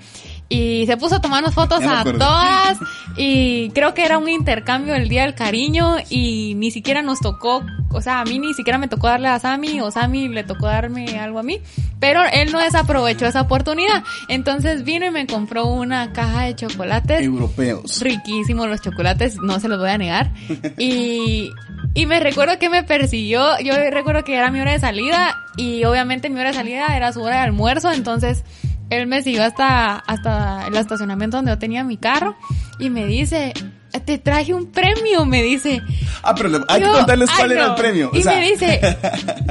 y 0.53 0.85
se 0.87 0.97
puso 0.97 1.15
a 1.15 1.21
tomarnos 1.21 1.55
fotos 1.55 1.81
a 1.85 2.03
todas 2.03 2.79
y 3.17 3.71
creo 3.71 3.95
que 3.95 4.05
era 4.05 4.19
un 4.19 4.29
intercambio 4.29 4.97
el 4.97 5.09
día 5.09 5.23
del 5.23 5.35
cariño 5.37 5.97
y 6.11 6.55
ni 6.57 6.73
siquiera 6.73 7.03
nos 7.03 7.21
tocó, 7.21 7.63
o 7.91 8.01
sea, 8.03 8.21
a 8.21 8.25
mí 8.25 8.41
ni 8.41 8.53
siquiera 8.53 8.77
me 8.77 8.89
tocó 8.89 9.07
darle 9.07 9.29
a 9.29 9.39
Sammy 9.39 9.81
o 9.81 9.93
Sammy 9.93 10.29
le 10.29 10.43
tocó 10.43 10.67
darme 10.67 11.21
algo 11.21 11.39
a 11.39 11.45
mí, 11.45 11.61
pero 12.01 12.23
él 12.33 12.51
no 12.51 12.59
desaprovechó 12.59 13.27
esa 13.27 13.43
oportunidad. 13.43 14.03
Entonces 14.29 14.83
vino 14.83 15.07
y 15.07 15.11
me 15.13 15.27
compró 15.29 15.67
una 15.67 16.13
caja 16.13 16.47
de 16.47 16.57
chocolates 16.57 17.23
europeos. 17.23 18.01
Riquísimos 18.01 18.69
los 18.69 18.83
chocolates, 18.83 19.37
no 19.37 19.61
se 19.61 19.69
los 19.69 19.79
voy 19.79 19.91
a 19.91 19.99
negar. 19.99 20.33
Y 20.79 21.51
y 21.95 22.07
me 22.07 22.21
recuerdo 22.21 22.59
que 22.59 22.69
me 22.69 22.83
persiguió, 22.83 23.59
yo 23.61 23.73
recuerdo 23.91 24.25
que 24.25 24.37
era 24.37 24.51
mi 24.51 24.61
hora 24.61 24.73
de 24.73 24.79
salida 24.79 25.37
y 25.57 25.85
obviamente 25.85 26.31
mi 26.31 26.39
hora 26.39 26.51
de 26.51 26.57
salida 26.57 26.97
era 26.97 27.13
su 27.13 27.21
hora 27.23 27.37
de 27.37 27.43
almuerzo, 27.43 27.91
entonces 27.91 28.45
él 28.91 29.07
me 29.07 29.23
siguió 29.23 29.45
hasta, 29.45 29.97
hasta 29.97 30.67
el 30.67 30.77
estacionamiento 30.77 31.37
donde 31.37 31.53
yo 31.53 31.59
tenía 31.59 31.85
mi 31.85 31.97
carro 31.97 32.37
y 32.79 32.91
me 32.91 33.07
dice, 33.07 33.53
te 33.99 34.19
traje 34.19 34.55
un 34.55 34.67
premio, 34.71 35.25
me 35.27 35.43
dice. 35.43 35.83
Ah, 36.23 36.35
pero 36.35 36.65
hay 36.69 36.83
que 36.83 36.89
contarles 36.89 37.31
cuál 37.31 37.53
era 37.53 37.67
el 37.67 37.75
premio. 37.75 38.11
y 38.13 38.23
me 38.23 38.41
dice, 38.51 38.79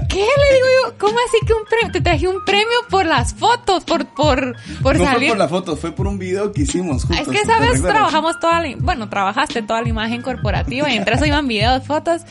¿qué? 0.08 0.18
Le 0.18 0.56
digo 0.56 0.68
yo, 0.84 0.98
¿cómo 0.98 1.18
así 1.28 1.46
que 1.46 1.54
un 1.54 1.66
premio? 1.66 1.92
Te 1.92 2.02
traje 2.02 2.28
un 2.28 2.46
premio 2.46 2.78
por 2.90 3.06
las 3.06 3.34
fotos, 3.34 3.84
por, 3.84 4.06
por, 4.14 4.56
por 4.82 4.98
no 4.98 5.04
salir. 5.04 5.20
fue 5.20 5.30
por 5.30 5.38
la 5.38 5.48
foto, 5.50 5.76
fue 5.76 5.92
por 5.92 6.08
un 6.08 6.18
video 6.18 6.52
que 6.54 6.62
hicimos 6.62 7.04
juntos. 7.04 7.28
Es 7.28 7.28
que 7.28 7.42
esa 7.42 7.60
vez 7.60 7.82
trabajamos 7.82 8.40
toda 8.40 8.62
la, 8.62 8.76
bueno, 8.78 9.10
trabajaste 9.10 9.62
toda 9.62 9.82
la 9.82 9.90
imagen 9.90 10.22
corporativa 10.22 10.90
y 10.92 10.96
entre 10.96 11.16
eso 11.16 11.26
iban 11.26 11.48
videos, 11.48 11.84
fotos. 11.86 12.22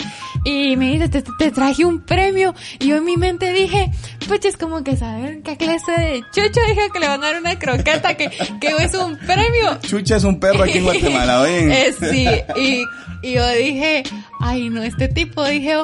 Y 0.45 0.77
me 0.77 0.93
dice, 0.93 1.09
te, 1.09 1.23
te, 1.39 1.51
traje 1.51 1.85
un 1.85 2.01
premio. 2.01 2.55
Y 2.79 2.89
yo 2.89 2.97
en 2.97 3.05
mi 3.05 3.17
mente 3.17 3.53
dije, 3.53 3.91
pues 4.27 4.45
es 4.45 4.57
como 4.57 4.83
que 4.85 4.97
saben 4.97 5.43
qué 5.43 5.57
clase 5.57 5.93
de 5.93 6.21
chucho 6.33 6.61
dije 6.69 6.89
que 6.93 7.01
le 7.01 7.09
van 7.09 7.23
a 7.23 7.27
dar 7.27 7.41
una 7.41 7.59
croqueta, 7.59 8.17
que, 8.17 8.31
que 8.61 8.69
es 8.79 8.95
un 8.95 9.19
premio. 9.19 9.79
Chucha 9.83 10.17
es 10.17 10.25
un 10.25 10.39
perro 10.39 10.63
aquí 10.63 10.79
en 10.79 10.85
Guatemala, 10.85 11.41
¿ven? 11.43 11.73
Sí, 12.01 12.27
y, 12.57 12.85
y 13.23 13.35
yo 13.35 13.49
dije, 13.51 14.03
ay 14.41 14.71
no, 14.71 14.83
este 14.83 15.09
tipo, 15.09 15.45
dije, 15.45 15.75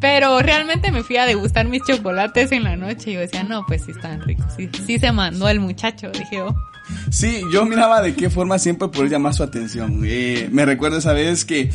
pero 0.00 0.40
realmente 0.40 0.90
me 0.92 1.02
fui 1.02 1.16
a 1.16 1.26
degustar 1.26 1.66
mis 1.66 1.82
chocolates 1.84 2.52
en 2.52 2.64
la 2.64 2.76
noche 2.76 3.10
y 3.10 3.14
yo 3.14 3.20
decía, 3.20 3.42
no, 3.42 3.64
pues 3.66 3.84
sí 3.84 3.92
están 3.92 4.20
ricos, 4.22 4.46
sí, 4.56 4.68
sí 4.86 4.98
se 4.98 5.12
mandó 5.12 5.48
el 5.48 5.60
muchacho, 5.60 6.10
dije 6.10 6.36
yo. 6.36 6.54
Sí, 7.10 7.42
yo 7.52 7.64
miraba 7.64 8.02
de 8.02 8.14
qué 8.14 8.30
forma 8.30 8.58
siempre 8.58 8.88
poder 8.88 9.10
llamar 9.10 9.34
su 9.34 9.42
atención. 9.42 10.02
Eh, 10.04 10.48
me 10.52 10.64
recuerdo 10.66 10.98
esa 10.98 11.12
vez 11.12 11.44
que 11.44 11.70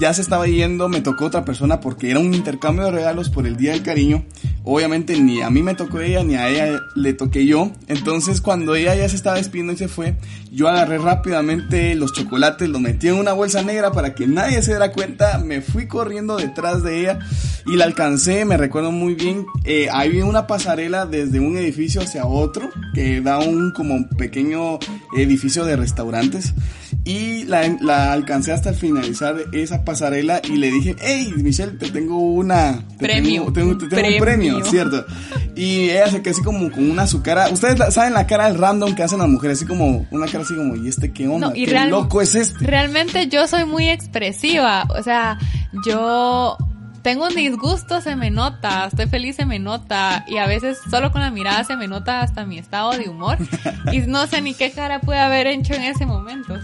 ya 0.00 0.12
se 0.12 0.22
estaba 0.22 0.46
yendo, 0.46 0.88
me 0.88 1.00
tocó 1.00 1.26
otra 1.26 1.44
persona 1.44 1.80
porque 1.80 2.10
era 2.10 2.20
un 2.20 2.34
intercambio 2.34 2.86
de 2.86 2.90
regalos 2.90 3.30
por 3.30 3.46
el 3.46 3.56
Día 3.56 3.72
del 3.72 3.82
Cariño. 3.82 4.24
Obviamente 4.64 5.18
ni 5.18 5.40
a 5.40 5.50
mí 5.50 5.62
me 5.62 5.74
tocó 5.74 6.00
ella, 6.00 6.22
ni 6.22 6.36
a 6.36 6.48
ella 6.48 6.80
le 6.94 7.12
toqué 7.12 7.46
yo. 7.46 7.70
Entonces 7.88 8.40
cuando 8.40 8.74
ella 8.74 8.94
ya 8.94 9.08
se 9.08 9.16
estaba 9.16 9.36
despidiendo 9.36 9.72
y 9.72 9.76
se 9.76 9.88
fue, 9.88 10.16
yo 10.52 10.68
agarré 10.68 10.98
rápidamente 10.98 11.94
los 11.94 12.12
chocolates, 12.12 12.68
los 12.68 12.80
metí 12.80 13.08
en 13.08 13.14
una 13.14 13.32
bolsa 13.32 13.62
negra 13.62 13.92
para 13.92 14.14
que 14.14 14.26
nadie 14.26 14.62
se 14.62 14.72
diera 14.72 14.92
cuenta. 14.92 15.38
Me 15.38 15.60
fui 15.60 15.86
corriendo 15.86 16.36
detrás 16.36 16.82
de 16.82 17.00
ella 17.00 17.18
y 17.66 17.76
la 17.76 17.84
alcancé, 17.84 18.44
me 18.44 18.56
recuerdo 18.56 18.90
muy 18.92 19.14
bien. 19.14 19.46
Eh, 19.64 19.88
había 19.90 20.24
una 20.24 20.46
pasarela 20.46 21.06
desde 21.06 21.40
un 21.40 21.56
edificio 21.56 22.02
hacia 22.02 22.26
otro 22.26 22.68
que 22.94 23.20
da 23.20 23.38
un 23.38 23.72
como 23.72 24.08
pequeño 24.08 24.49
edificio 25.16 25.64
de 25.64 25.76
restaurantes 25.76 26.54
y 27.04 27.44
la, 27.44 27.76
la, 27.80 28.12
alcancé 28.12 28.52
hasta 28.52 28.72
finalizar 28.72 29.36
esa 29.52 29.84
pasarela 29.84 30.40
y 30.44 30.56
le 30.56 30.70
dije, 30.70 30.96
hey 31.00 31.32
Michelle, 31.36 31.72
te 31.72 31.90
tengo 31.90 32.18
una... 32.18 32.84
premio. 32.98 33.50
Tengo, 33.52 33.78
te 33.78 33.88
tengo, 33.88 34.08
un 34.08 34.18
premio, 34.18 34.64
¿cierto? 34.64 35.06
Y 35.56 35.90
ella 35.90 36.08
se 36.08 36.22
quedó 36.22 36.32
así 36.32 36.42
como 36.42 36.70
con 36.70 36.90
una 36.90 37.06
su 37.06 37.22
cara. 37.22 37.48
Ustedes 37.50 37.94
saben 37.94 38.12
la 38.12 38.26
cara 38.26 38.48
del 38.48 38.58
random 38.58 38.94
que 38.94 39.02
hacen 39.02 39.18
las 39.18 39.28
mujeres, 39.28 39.58
así 39.58 39.66
como 39.66 40.06
una 40.10 40.26
cara 40.26 40.44
así 40.44 40.54
como, 40.54 40.76
¿y 40.76 40.88
este 40.88 41.12
qué 41.12 41.26
onda? 41.26 41.52
¿Qué 41.52 41.66
loco 41.88 42.20
es 42.20 42.34
este? 42.34 42.66
Realmente 42.66 43.28
yo 43.28 43.46
soy 43.46 43.64
muy 43.64 43.88
expresiva, 43.88 44.86
o 44.90 45.02
sea, 45.02 45.38
yo 45.86 46.56
tengo 47.02 47.26
un 47.26 47.34
disgusto, 47.34 48.00
se 48.00 48.16
me 48.16 48.30
nota, 48.30 48.86
estoy 48.86 49.06
feliz, 49.06 49.36
se 49.36 49.46
me 49.46 49.58
nota, 49.58 50.24
y 50.28 50.38
a 50.38 50.46
veces 50.46 50.78
solo 50.90 51.12
con 51.12 51.20
la 51.20 51.30
mirada 51.30 51.64
se 51.64 51.76
me 51.76 51.88
nota 51.88 52.20
hasta 52.20 52.44
mi 52.44 52.58
estado 52.58 52.92
de 52.92 53.08
humor, 53.08 53.38
y 53.92 54.00
no 54.00 54.26
sé 54.26 54.42
ni 54.42 54.54
qué 54.54 54.72
cara 54.72 55.00
puede 55.00 55.20
haber 55.20 55.46
hecho 55.46 55.74
en 55.74 55.82
ese 55.82 56.06
momento 56.06 56.58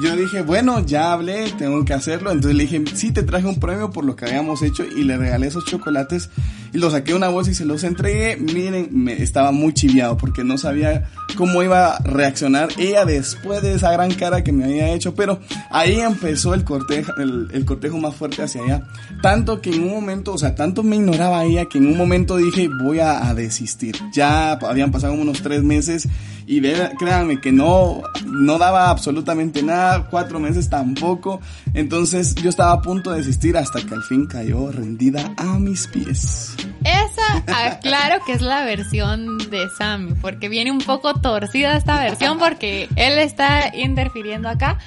yo 0.00 0.16
dije, 0.16 0.42
bueno, 0.42 0.80
ya 0.84 1.12
hablé, 1.12 1.52
tengo 1.58 1.84
que 1.84 1.92
hacerlo. 1.92 2.30
Entonces 2.30 2.56
le 2.56 2.64
dije, 2.64 2.82
sí, 2.94 3.12
te 3.12 3.22
traje 3.22 3.46
un 3.46 3.60
premio 3.60 3.90
por 3.90 4.04
lo 4.04 4.16
que 4.16 4.24
habíamos 4.24 4.62
hecho 4.62 4.84
y 4.84 5.04
le 5.04 5.18
regalé 5.18 5.48
esos 5.48 5.66
chocolates 5.66 6.30
y 6.72 6.78
los 6.78 6.92
saqué 6.92 7.12
una 7.12 7.28
bolsa 7.28 7.50
y 7.50 7.54
se 7.54 7.66
los 7.66 7.84
entregué. 7.84 8.36
Miren, 8.38 8.88
me 8.92 9.22
estaba 9.22 9.52
muy 9.52 9.74
chiviado 9.74 10.16
porque 10.16 10.44
no 10.44 10.56
sabía 10.56 11.10
cómo 11.36 11.62
iba 11.62 11.96
a 11.96 11.98
reaccionar 12.02 12.70
ella 12.78 13.04
después 13.04 13.60
de 13.60 13.74
esa 13.74 13.92
gran 13.92 14.12
cara 14.14 14.42
que 14.42 14.52
me 14.52 14.64
había 14.64 14.88
hecho. 14.94 15.14
Pero 15.14 15.40
ahí 15.70 16.00
empezó 16.00 16.54
el 16.54 16.64
cortejo, 16.64 17.12
el, 17.18 17.64
cortejo 17.66 17.98
más 17.98 18.16
fuerte 18.16 18.42
hacia 18.42 18.64
ella. 18.64 18.88
Tanto 19.20 19.60
que 19.60 19.74
en 19.74 19.82
un 19.82 19.90
momento, 19.90 20.32
o 20.32 20.38
sea, 20.38 20.54
tanto 20.54 20.82
me 20.82 20.96
ignoraba 20.96 21.44
ella 21.44 21.66
que 21.66 21.76
en 21.76 21.86
un 21.86 21.98
momento 21.98 22.38
dije, 22.38 22.70
voy 22.82 23.00
a 23.00 23.32
desistir. 23.34 23.96
Ya 24.14 24.52
habían 24.52 24.90
pasado 24.90 25.12
unos 25.12 25.42
tres 25.42 25.62
meses 25.62 26.08
y 26.46 26.60
créanme 26.98 27.40
que 27.40 27.52
no, 27.52 28.02
no 28.24 28.58
daba 28.58 28.90
absolutamente 28.90 29.62
nada, 29.62 30.08
cuatro 30.08 30.40
meses 30.40 30.68
tampoco, 30.68 31.40
entonces 31.74 32.34
yo 32.36 32.50
estaba 32.50 32.72
a 32.72 32.82
punto 32.82 33.10
de 33.10 33.18
desistir 33.18 33.56
hasta 33.56 33.80
que 33.82 33.94
al 33.94 34.02
fin 34.02 34.26
cayó 34.26 34.70
rendida 34.70 35.34
a 35.36 35.58
mis 35.58 35.86
pies. 35.86 36.56
Esa, 36.84 37.44
ah, 37.48 37.78
claro 37.80 38.22
que 38.26 38.32
es 38.32 38.42
la 38.42 38.64
versión 38.64 39.38
de 39.50 39.68
Sammy, 39.78 40.14
porque 40.20 40.48
viene 40.48 40.70
un 40.70 40.80
poco 40.80 41.14
torcida 41.14 41.76
esta 41.76 42.00
versión 42.00 42.38
porque 42.38 42.88
él 42.96 43.18
está 43.18 43.74
interfiriendo 43.76 44.48
acá, 44.48 44.78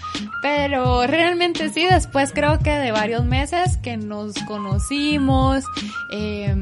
pero 0.41 1.07
realmente 1.07 1.69
sí, 1.69 1.85
después 1.89 2.31
creo 2.33 2.59
que 2.59 2.71
de 2.71 2.91
varios 2.91 3.23
meses 3.25 3.77
que 3.77 3.97
nos 3.97 4.33
conocimos, 4.45 5.63
eh, 6.11 6.55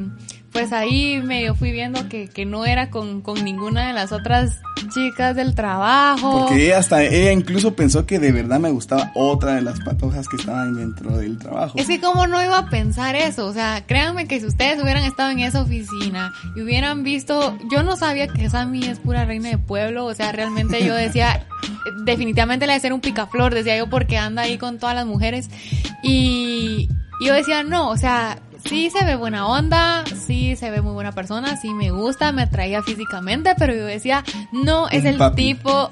pues 0.53 0.71
ahí 0.71 1.19
medio 1.21 1.55
fui 1.55 1.71
viendo 1.71 2.07
que, 2.07 2.29
que 2.29 2.45
no 2.45 2.65
era 2.65 2.91
con, 2.91 3.21
con, 3.21 3.43
ninguna 3.43 3.87
de 3.87 3.93
las 3.93 4.11
otras 4.11 4.59
chicas 4.93 5.35
del 5.35 5.55
trabajo. 5.55 6.45
Porque 6.45 6.67
ella 6.67 6.77
hasta 6.77 7.03
ella 7.03 7.31
incluso 7.31 7.75
pensó 7.75 8.05
que 8.05 8.19
de 8.19 8.31
verdad 8.31 8.59
me 8.59 8.69
gustaba 8.69 9.11
otra 9.15 9.55
de 9.55 9.63
las 9.63 9.79
patojas 9.79 10.27
que 10.29 10.37
estaban 10.37 10.75
dentro 10.75 11.17
del 11.17 11.39
trabajo. 11.39 11.73
Es 11.77 11.87
que 11.87 11.99
como 11.99 12.27
no 12.27 12.41
iba 12.43 12.57
a 12.57 12.69
pensar 12.69 13.15
eso, 13.15 13.47
o 13.47 13.53
sea, 13.53 13.83
créanme 13.87 14.27
que 14.27 14.39
si 14.39 14.45
ustedes 14.45 14.81
hubieran 14.81 15.03
estado 15.03 15.31
en 15.31 15.39
esa 15.39 15.61
oficina 15.61 16.31
y 16.55 16.61
hubieran 16.61 17.03
visto, 17.03 17.57
yo 17.71 17.81
no 17.81 17.95
sabía 17.95 18.27
que 18.27 18.47
Sammy 18.47 18.85
es 18.85 18.99
pura 18.99 19.25
reina 19.25 19.49
de 19.49 19.57
pueblo, 19.57 20.05
o 20.05 20.13
sea, 20.13 20.31
realmente 20.31 20.85
yo 20.85 20.93
decía, 20.93 21.47
definitivamente 22.05 22.67
le 22.67 22.73
de 22.73 22.79
ser 22.79 22.93
un 22.93 23.01
picaflor, 23.01 23.55
decía 23.55 23.75
yo 23.75 23.89
porque 23.89 24.17
anda 24.17 24.43
ahí 24.43 24.59
con 24.59 24.77
todas 24.77 24.95
las 24.95 25.07
mujeres 25.07 25.49
y, 26.03 26.89
y 27.23 27.27
yo 27.27 27.33
decía, 27.33 27.63
no, 27.63 27.89
o 27.89 27.95
sea, 27.95 28.37
sí 28.65 28.89
se 28.89 29.05
ve 29.05 29.15
buena 29.15 29.47
onda, 29.47 30.03
sí 30.27 30.57
se 30.57 30.69
ve 30.71 30.81
muy 30.81 30.91
buena 30.91 31.13
persona, 31.13 31.55
sí 31.55 31.73
me 31.73 31.89
gusta, 31.89 32.33
me 32.33 32.41
atraía 32.41 32.83
físicamente, 32.83 33.55
pero 33.57 33.73
yo 33.73 33.85
decía, 33.85 34.25
no 34.51 34.89
es 34.89 35.05
el 35.05 35.17
tipo, 35.33 35.89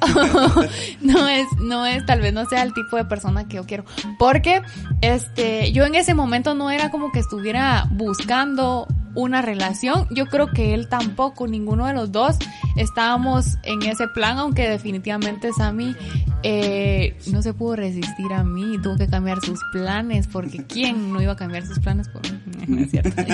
no 0.99 1.29
es, 1.29 1.47
no 1.61 1.85
es, 1.85 2.05
tal 2.05 2.19
vez 2.19 2.33
no 2.33 2.43
sea 2.47 2.63
el 2.63 2.73
tipo 2.73 2.97
de 2.97 3.05
persona 3.05 3.47
que 3.47 3.55
yo 3.55 3.65
quiero. 3.65 3.85
Porque, 4.19 4.61
este, 4.99 5.71
yo 5.71 5.85
en 5.85 5.95
ese 5.95 6.15
momento 6.15 6.53
no 6.53 6.69
era 6.69 6.91
como 6.91 7.13
que 7.13 7.19
estuviera 7.19 7.87
buscando 7.91 8.85
una 9.15 9.41
relación. 9.41 10.07
Yo 10.11 10.25
creo 10.27 10.51
que 10.51 10.73
él 10.73 10.87
tampoco, 10.87 11.47
ninguno 11.47 11.87
de 11.87 11.93
los 11.93 12.11
dos 12.11 12.37
estábamos 12.75 13.57
en 13.63 13.81
ese 13.83 14.07
plan, 14.07 14.37
aunque 14.37 14.69
definitivamente 14.69 15.51
Sammy 15.53 15.95
eh, 16.43 17.17
no 17.27 17.41
se 17.41 17.53
pudo 17.53 17.75
resistir 17.75 18.33
a 18.33 18.43
mí, 18.43 18.77
tuvo 18.81 18.97
que 18.97 19.07
cambiar 19.07 19.39
sus 19.41 19.59
planes, 19.71 20.27
porque 20.27 20.65
¿quién 20.65 21.11
no 21.11 21.21
iba 21.21 21.33
a 21.33 21.35
cambiar 21.35 21.65
sus 21.65 21.79
planes 21.79 22.07
por 22.09 22.21
mí? 22.23 22.39
No 22.67 22.79
es 22.79 22.91
cierto. 22.91 23.21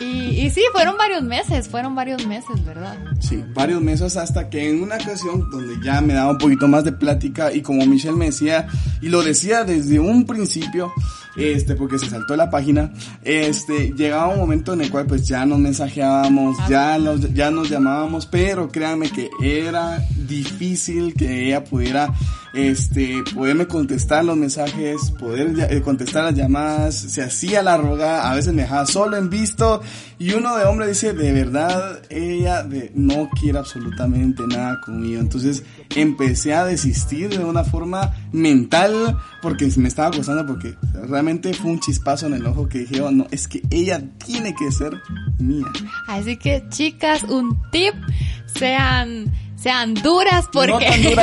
Y, 0.00 0.04
y, 0.44 0.50
sí, 0.50 0.60
fueron 0.72 0.96
varios 0.96 1.22
meses, 1.22 1.68
fueron 1.68 1.94
varios 1.94 2.26
meses, 2.26 2.64
¿verdad? 2.64 2.96
Sí, 3.20 3.42
varios 3.54 3.80
meses 3.80 4.16
hasta 4.16 4.50
que 4.50 4.68
en 4.68 4.82
una 4.82 4.96
ocasión 4.96 5.48
donde 5.50 5.74
ya 5.84 6.00
me 6.00 6.14
daba 6.14 6.32
un 6.32 6.38
poquito 6.38 6.66
más 6.66 6.82
de 6.84 6.92
plática 6.92 7.52
y 7.52 7.62
como 7.62 7.86
Michelle 7.86 8.16
me 8.16 8.26
decía, 8.26 8.66
y 9.00 9.08
lo 9.08 9.22
decía 9.22 9.62
desde 9.62 10.00
un 10.00 10.26
principio, 10.26 10.92
este, 11.36 11.74
porque 11.74 11.98
se 11.98 12.08
saltó 12.08 12.36
la 12.36 12.50
página, 12.50 12.92
este, 13.22 13.92
llegaba 13.92 14.28
un 14.28 14.38
momento 14.38 14.72
en 14.72 14.82
el 14.82 14.90
cual 14.90 15.06
pues 15.06 15.26
ya 15.26 15.44
nos 15.46 15.58
mensajeábamos, 15.58 16.56
ya 16.68 16.98
nos, 16.98 17.32
ya 17.32 17.50
nos 17.50 17.68
llamábamos, 17.68 18.26
pero 18.26 18.68
créanme 18.68 19.10
que 19.10 19.30
era 19.42 20.04
difícil 20.16 21.14
que 21.14 21.46
ella 21.46 21.64
pudiera 21.64 22.12
este, 22.54 23.22
poderme 23.34 23.66
contestar 23.66 24.24
los 24.24 24.36
mensajes, 24.36 25.10
poder 25.12 25.54
eh, 25.70 25.80
contestar 25.82 26.24
las 26.24 26.34
llamadas, 26.34 26.94
se 26.94 27.22
hacía 27.22 27.62
la 27.62 27.76
roga, 27.76 28.30
a 28.30 28.34
veces 28.34 28.52
me 28.52 28.62
dejaba 28.62 28.86
solo 28.86 29.16
en 29.16 29.28
visto 29.28 29.82
y 30.18 30.32
uno 30.32 30.56
de 30.56 30.64
hombre 30.64 30.88
dice, 30.88 31.12
de 31.12 31.32
verdad, 31.32 32.00
ella 32.08 32.62
de, 32.62 32.92
no 32.94 33.28
quiere 33.40 33.58
absolutamente 33.58 34.44
nada 34.46 34.80
conmigo. 34.80 35.20
Entonces 35.20 35.64
empecé 35.96 36.54
a 36.54 36.64
desistir 36.64 37.30
de 37.30 37.44
una 37.44 37.64
forma 37.64 38.14
mental 38.32 39.18
porque 39.42 39.68
me 39.76 39.88
estaba 39.88 40.16
costando 40.16 40.46
porque 40.46 40.76
realmente 41.08 41.52
fue 41.54 41.72
un 41.72 41.80
chispazo 41.80 42.26
en 42.26 42.34
el 42.34 42.46
ojo 42.46 42.68
que 42.68 42.80
dije, 42.80 43.00
oh, 43.00 43.10
no, 43.10 43.26
es 43.30 43.48
que 43.48 43.62
ella 43.70 44.00
tiene 44.24 44.54
que 44.54 44.70
ser 44.70 44.92
mía. 45.38 45.66
Así 46.06 46.36
que 46.36 46.64
chicas, 46.68 47.24
un 47.24 47.60
tip, 47.70 47.94
sean 48.46 49.32
sean 49.64 49.94
duras 49.94 50.46
porque, 50.52 51.16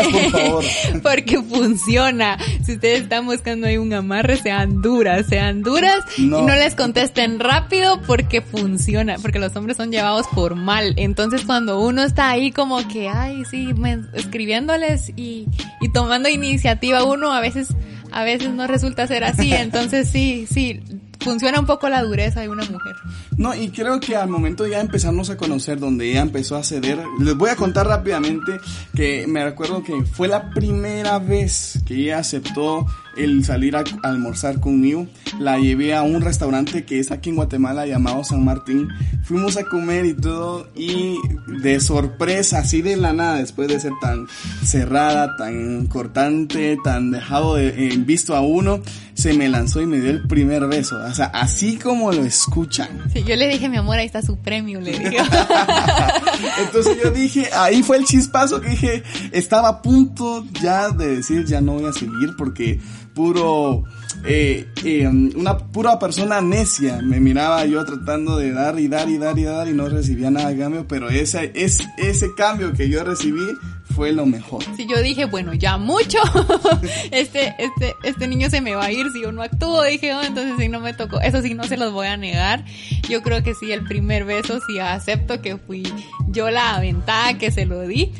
porque 1.03 1.43
funciona. 1.43 2.39
Si 2.65 2.73
ustedes 2.73 3.03
están 3.03 3.27
buscando 3.27 3.67
ahí 3.67 3.77
un 3.77 3.93
amarre, 3.93 4.35
sean 4.37 4.81
duras, 4.81 5.27
sean 5.27 5.61
duras 5.61 6.03
y 6.17 6.23
no 6.23 6.47
les 6.47 6.73
contesten 6.73 7.39
rápido 7.39 8.01
porque 8.07 8.41
funciona, 8.41 9.17
porque 9.21 9.37
los 9.37 9.55
hombres 9.55 9.77
son 9.77 9.91
llevados 9.91 10.25
por 10.33 10.55
mal. 10.55 10.95
Entonces 10.97 11.43
cuando 11.45 11.79
uno 11.79 12.01
está 12.01 12.31
ahí 12.31 12.51
como 12.51 12.87
que, 12.87 13.09
ay, 13.09 13.43
sí, 13.45 13.75
escribiéndoles 14.15 15.09
y, 15.15 15.45
y 15.79 15.89
tomando 15.89 16.27
iniciativa, 16.27 17.03
uno 17.03 17.31
a 17.33 17.41
veces, 17.41 17.75
a 18.11 18.23
veces 18.23 18.49
no 18.49 18.65
resulta 18.65 19.05
ser 19.05 19.23
así. 19.23 19.53
Entonces 19.53 20.09
sí, 20.09 20.47
sí, 20.49 20.81
funciona 21.21 21.59
un 21.59 21.65
poco 21.65 21.89
la 21.89 22.01
dureza 22.03 22.41
de 22.41 22.49
una 22.49 22.63
mujer. 22.65 22.95
No, 23.37 23.55
y 23.55 23.69
creo 23.69 23.99
que 23.99 24.15
al 24.15 24.29
momento 24.29 24.67
ya 24.67 24.79
empezarnos 24.79 25.29
a 25.29 25.37
conocer, 25.37 25.79
donde 25.79 26.11
ella 26.11 26.21
empezó 26.21 26.57
a 26.57 26.63
ceder, 26.63 26.99
les 27.19 27.35
voy 27.35 27.49
a 27.49 27.55
contar 27.55 27.87
rápidamente 27.87 28.59
que 28.95 29.25
me 29.27 29.43
recuerdo 29.43 29.83
que 29.83 30.03
fue 30.03 30.27
la 30.27 30.49
primera 30.51 31.19
vez 31.19 31.79
que 31.85 31.95
ella 31.95 32.19
aceptó 32.19 32.85
el 33.17 33.43
salir 33.45 33.75
a, 33.75 33.83
almorzar 34.03 34.59
conmigo. 34.59 35.07
La 35.39 35.57
llevé 35.57 35.95
a 35.95 36.03
un 36.03 36.21
restaurante 36.21 36.85
que 36.85 36.99
es 36.99 37.11
aquí 37.11 37.29
en 37.29 37.35
Guatemala 37.35 37.85
llamado 37.85 38.23
San 38.23 38.43
Martín. 38.43 38.87
Fuimos 39.23 39.57
a 39.57 39.63
comer 39.63 40.05
y 40.05 40.13
todo 40.13 40.69
y 40.75 41.15
de 41.61 41.79
sorpresa, 41.79 42.59
así 42.59 42.81
de 42.81 42.97
la 42.97 43.13
nada, 43.13 43.35
después 43.37 43.67
de 43.67 43.79
ser 43.79 43.93
tan 44.01 44.27
cerrada, 44.63 45.35
tan 45.37 45.87
cortante, 45.87 46.77
tan 46.83 47.11
dejado 47.11 47.55
de, 47.55 47.71
visto 48.05 48.35
a 48.35 48.41
uno, 48.41 48.81
se 49.13 49.33
me 49.33 49.49
lanzó 49.49 49.81
y 49.81 49.85
me 49.85 49.99
dio 49.99 50.11
el 50.11 50.27
primer 50.27 50.67
beso. 50.67 50.97
O 51.03 51.13
sea, 51.13 51.27
así 51.27 51.77
como 51.77 52.11
lo 52.11 52.23
escuchan. 52.23 52.89
Sí, 53.13 53.23
yo 53.23 53.35
le 53.35 53.47
dije, 53.47 53.69
mi 53.69 53.77
amor, 53.77 53.97
ahí 53.97 54.05
está 54.05 54.21
su 54.21 54.37
premio, 54.37 54.81
le 54.81 54.91
dije. 54.91 55.17
Entonces 56.65 56.97
yo 57.03 57.11
dije, 57.11 57.49
ahí 57.53 57.83
fue 57.83 57.97
el 57.97 58.05
chispazo 58.05 58.61
que 58.61 58.69
dije, 58.69 59.03
estaba 59.31 59.69
a 59.69 59.81
punto 59.81 60.45
ya 60.61 60.89
de 60.89 61.17
decir, 61.17 61.45
ya 61.45 61.61
no 61.61 61.73
voy 61.73 61.85
a 61.85 61.93
seguir 61.93 62.35
porque 62.37 62.79
puro, 63.13 63.83
eh, 64.25 64.67
eh, 64.83 65.07
una 65.07 65.57
pura 65.57 65.99
persona 65.99 66.41
necia. 66.41 67.01
Me 67.01 67.19
miraba 67.19 67.65
yo 67.65 67.83
tratando 67.85 68.37
de 68.37 68.51
dar 68.51 68.79
y 68.79 68.87
dar 68.87 69.09
y 69.09 69.17
dar 69.17 69.37
y 69.37 69.43
dar 69.43 69.67
y 69.67 69.73
no 69.73 69.89
recibía 69.89 70.31
nada 70.31 70.49
de 70.49 70.57
cambio, 70.57 70.87
pero 70.87 71.09
ese, 71.09 71.51
es, 71.55 71.79
ese 71.97 72.33
cambio 72.35 72.73
que 72.73 72.89
yo 72.89 73.03
recibí 73.03 73.43
fue 73.91 74.13
lo 74.13 74.25
mejor. 74.25 74.63
Si 74.75 74.87
yo 74.87 75.01
dije, 75.01 75.25
bueno, 75.25 75.53
ya 75.53 75.77
mucho, 75.77 76.19
este, 77.11 77.53
este, 77.57 77.95
este 78.03 78.27
niño 78.27 78.49
se 78.49 78.61
me 78.61 78.75
va 78.75 78.85
a 78.85 78.91
ir 78.91 79.11
si 79.11 79.21
yo 79.21 79.31
no 79.31 79.41
actúo, 79.41 79.83
dije, 79.83 80.13
oh, 80.13 80.21
entonces 80.21 80.55
sí 80.57 80.69
no 80.69 80.79
me 80.79 80.93
tocó, 80.93 81.19
eso 81.19 81.41
sí 81.41 81.53
no 81.53 81.65
se 81.65 81.77
los 81.77 81.91
voy 81.91 82.07
a 82.07 82.17
negar. 82.17 82.65
Yo 83.09 83.21
creo 83.21 83.43
que 83.43 83.53
sí, 83.53 83.71
el 83.71 83.83
primer 83.83 84.25
beso 84.25 84.59
sí 84.65 84.79
acepto 84.79 85.41
que 85.41 85.57
fui 85.57 85.83
yo 86.29 86.49
la 86.49 86.75
aventada 86.75 87.37
que 87.37 87.51
se 87.51 87.65
lo 87.65 87.81
di. 87.81 88.11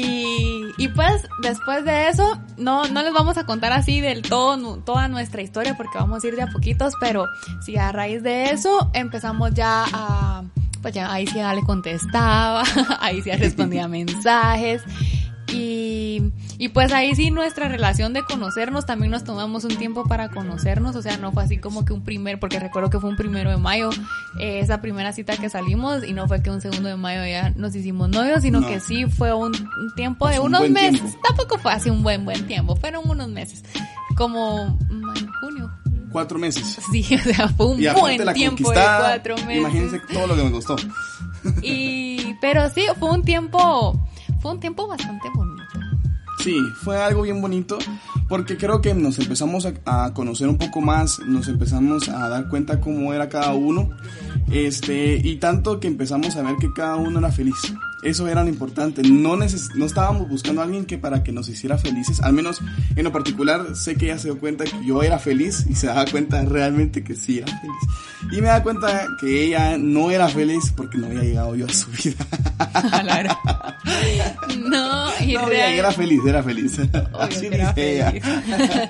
Y, 0.00 0.62
y 0.76 0.88
pues 0.88 1.28
después 1.42 1.84
de 1.84 2.08
eso, 2.08 2.38
no, 2.56 2.86
no 2.86 3.02
les 3.02 3.12
vamos 3.12 3.36
a 3.36 3.44
contar 3.44 3.72
así 3.72 4.00
del 4.00 4.22
todo 4.22 4.76
toda 4.78 5.08
nuestra 5.08 5.42
historia 5.42 5.76
porque 5.76 5.98
vamos 5.98 6.22
a 6.22 6.28
ir 6.28 6.36
de 6.36 6.42
a 6.42 6.46
poquitos, 6.46 6.94
pero 7.00 7.26
sí 7.60 7.76
a 7.76 7.90
raíz 7.90 8.22
de 8.22 8.50
eso 8.50 8.90
empezamos 8.94 9.54
ya 9.54 9.86
a, 9.92 10.44
pues 10.80 10.94
ya 10.94 11.12
ahí 11.12 11.26
sí 11.26 11.34
ya 11.36 11.52
le 11.52 11.62
contestaba, 11.62 12.62
ahí 13.00 13.22
sí 13.22 13.30
ya 13.30 13.36
respondía 13.36 13.88
mensajes 13.88 14.82
y, 15.52 16.30
y 16.58 16.70
pues 16.70 16.92
ahí 16.92 17.14
sí 17.14 17.30
nuestra 17.30 17.68
relación 17.68 18.12
de 18.12 18.22
conocernos, 18.22 18.84
también 18.84 19.12
nos 19.12 19.22
tomamos 19.22 19.62
un 19.62 19.76
tiempo 19.76 20.04
para 20.04 20.28
conocernos, 20.28 20.96
o 20.96 21.02
sea, 21.02 21.16
no 21.16 21.30
fue 21.30 21.44
así 21.44 21.58
como 21.58 21.84
que 21.84 21.92
un 21.92 22.02
primer, 22.02 22.40
porque 22.40 22.58
recuerdo 22.58 22.90
que 22.90 22.98
fue 22.98 23.08
un 23.10 23.16
primero 23.16 23.50
de 23.50 23.56
mayo, 23.58 23.90
eh, 24.40 24.58
esa 24.58 24.80
primera 24.80 25.12
cita 25.12 25.36
que 25.36 25.48
salimos, 25.48 26.02
y 26.04 26.12
no 26.12 26.26
fue 26.26 26.42
que 26.42 26.50
un 26.50 26.60
segundo 26.60 26.88
de 26.88 26.96
mayo 26.96 27.24
ya 27.24 27.50
nos 27.50 27.76
hicimos 27.76 28.08
novios, 28.08 28.42
sino 28.42 28.66
que 28.66 28.80
sí 28.80 29.06
fue 29.06 29.32
un, 29.32 29.52
tiempo 29.94 30.28
de 30.28 30.40
unos 30.40 30.68
meses, 30.68 31.16
tampoco 31.22 31.58
fue 31.58 31.72
así 31.72 31.90
un 31.90 32.02
buen, 32.02 32.24
buen 32.24 32.46
tiempo, 32.46 32.74
fueron 32.74 33.08
unos 33.08 33.28
meses, 33.28 33.62
como 34.16 34.76
en 34.90 35.32
junio. 35.40 35.70
Cuatro 36.10 36.38
meses. 36.38 36.78
Sí, 36.90 37.04
o 37.14 37.18
sea, 37.18 37.48
fue 37.48 37.66
un 37.66 37.84
buen 38.00 38.32
tiempo 38.32 38.70
de 38.70 38.80
cuatro 38.80 39.36
meses. 39.36 39.58
Imagínense 39.58 40.00
todo 40.12 40.26
lo 40.26 40.36
que 40.36 40.42
me 40.42 40.50
costó. 40.50 40.76
Y, 41.62 42.34
pero 42.40 42.68
sí, 42.70 42.82
fue 42.98 43.10
un 43.10 43.22
tiempo 43.22 43.94
fue 44.40 44.52
un 44.52 44.60
tiempo 44.60 44.86
bastante 44.86 45.28
bonito. 45.34 45.47
Sí, 46.48 46.72
fue 46.76 46.96
algo 46.96 47.20
bien 47.20 47.42
bonito 47.42 47.76
porque 48.26 48.56
creo 48.56 48.80
que 48.80 48.94
nos 48.94 49.18
empezamos 49.18 49.68
a, 49.84 50.14
conocer 50.14 50.48
un 50.48 50.56
poco 50.56 50.80
más, 50.80 51.18
nos 51.26 51.46
empezamos 51.46 52.08
a 52.08 52.26
dar 52.30 52.48
cuenta 52.48 52.80
cómo 52.80 53.12
era 53.12 53.28
cada 53.28 53.52
uno, 53.52 53.90
este, 54.50 55.20
y 55.22 55.36
tanto 55.36 55.78
que 55.78 55.88
empezamos 55.88 56.36
a 56.36 56.42
ver 56.42 56.56
que 56.56 56.72
cada 56.74 56.96
uno 56.96 57.18
era 57.18 57.30
feliz. 57.30 57.74
Eso 58.02 58.28
era 58.28 58.42
lo 58.42 58.48
importante. 58.48 59.02
No, 59.02 59.36
no 59.36 59.86
estábamos 59.86 60.28
buscando 60.28 60.60
a 60.60 60.64
alguien 60.64 60.84
que 60.84 60.98
para 60.98 61.24
que 61.24 61.32
nos 61.32 61.48
hiciera 61.48 61.78
felices. 61.78 62.20
Al 62.20 62.32
menos 62.32 62.60
en 62.94 63.04
lo 63.04 63.12
particular 63.12 63.74
sé 63.74 63.96
que 63.96 64.06
ella 64.06 64.18
se 64.18 64.28
dio 64.28 64.38
cuenta 64.38 64.64
que 64.64 64.84
yo 64.84 65.02
era 65.02 65.18
feliz 65.18 65.66
y 65.68 65.74
se 65.74 65.88
daba 65.88 66.04
cuenta 66.06 66.44
realmente 66.44 67.02
que 67.02 67.16
sí 67.16 67.38
era 67.38 67.46
feliz. 67.46 67.76
Y 68.32 68.40
me 68.40 68.48
da 68.48 68.62
cuenta 68.62 69.08
que 69.20 69.44
ella 69.44 69.76
no 69.78 70.10
era 70.10 70.28
feliz 70.28 70.72
porque 70.76 70.98
no 70.98 71.06
había 71.06 71.22
llegado 71.22 71.56
yo 71.56 71.66
a 71.66 71.72
su 71.72 71.90
vida. 71.90 72.24
no, 74.58 75.10
y 75.20 75.34
no, 75.34 75.48
era 75.50 75.90
feliz, 75.90 76.20
era 76.26 76.42
feliz. 76.42 76.78
Así 77.18 77.48
dice 77.48 77.72
ella. 77.76 78.12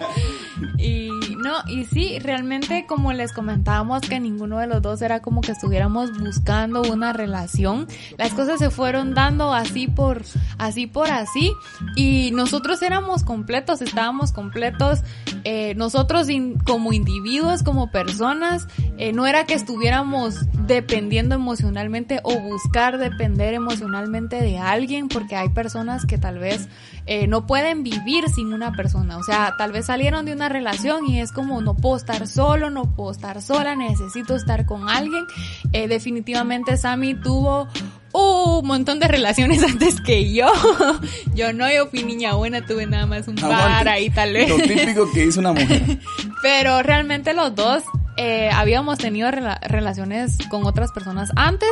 y 0.79 1.08
no, 1.39 1.63
y 1.69 1.85
sí, 1.85 2.19
realmente 2.19 2.87
como 2.87 3.13
les 3.13 3.33
comentábamos 3.33 4.03
que 4.03 4.21
ninguno 4.21 4.59
de 4.59 4.67
los 4.67 4.83
dos 4.83 5.03
era 5.03 5.21
como 5.21 5.41
que 5.41 5.53
estuviéramos 5.53 6.19
buscando 6.19 6.83
una 6.83 7.13
relación, 7.13 7.87
las 8.17 8.33
cosas 8.35 8.59
se 8.59 8.71
fueron 8.71 9.15
dando 9.15 9.53
así 9.53 9.87
por 9.87 10.25
así 10.59 10.87
por 10.87 11.11
así 11.11 11.53
y 11.97 12.31
nosotros 12.33 12.83
éramos 12.83 13.25
completos, 13.25 13.83
estábamos 13.83 14.33
completos, 14.33 15.01
eh, 15.45 15.75
nosotros 15.77 16.29
como 16.65 16.93
individuos, 16.93 17.63
como 17.63 17.91
personas, 17.91 18.67
eh, 18.97 19.13
no 19.13 19.27
era 19.27 19.45
que 19.45 19.55
estuviéramos 19.55 20.37
dependiendo 20.67 21.35
emocionalmente 21.35 22.21
o 22.23 22.39
buscar 22.41 22.99
depender 22.99 23.55
emocionalmente 23.55 24.41
de 24.41 24.59
alguien, 24.59 25.09
porque 25.09 25.37
hay 25.37 25.49
personas 25.49 26.05
que 26.05 26.19
tal 26.19 26.39
vez 26.39 26.69
eh, 27.07 27.27
no 27.27 27.47
pueden 27.47 27.83
vivir 27.83 28.29
sin 28.29 28.53
una 28.53 28.73
persona, 28.73 29.17
o 29.17 29.23
sea, 29.23 29.55
tal 29.57 29.73
vez 29.73 29.87
salieron 29.87 30.27
de 30.27 30.33
una 30.33 30.49
relación 30.49 31.07
y 31.07 31.21
es 31.21 31.28
como 31.33 31.61
no 31.61 31.75
puedo 31.75 31.97
estar 31.97 32.27
solo, 32.27 32.71
no 32.71 32.95
puedo 32.95 33.11
estar 33.11 33.41
sola, 33.43 33.75
necesito 33.75 34.37
estar 34.37 34.67
con 34.67 34.89
alguien. 34.89 35.25
Eh, 35.73 35.89
definitivamente 35.89 36.77
Sammy 36.77 37.15
tuvo 37.15 37.69
un 38.13 38.67
montón 38.67 38.99
de 38.99 39.09
relaciones 39.09 39.63
antes 39.71 40.01
que 40.01 40.33
yo. 40.33 40.51
yo 41.35 41.53
no, 41.53 41.71
yo 41.73 41.87
fui 41.89 42.03
niña 42.03 42.35
buena, 42.35 42.65
tuve 42.65 42.87
nada 42.87 43.07
más 43.07 43.29
un 43.29 43.37
par 43.37 43.89
ahí 43.89 44.11
tal 44.11 44.33
vez. 44.33 44.49
Lo 44.49 44.57
típico 44.57 45.11
que 45.13 45.27
hizo 45.27 45.41
una 45.41 45.53
mujer. 45.53 45.99
Pero 46.43 46.83
realmente 46.83 47.35
los 47.35 47.55
dos 47.55 47.83
eh, 48.17 48.51
habíamos 48.53 48.99
tenido 48.99 49.31
relaciones 49.31 50.39
con 50.51 50.67
otras 50.67 50.93
personas 50.93 51.31
antes 51.37 51.71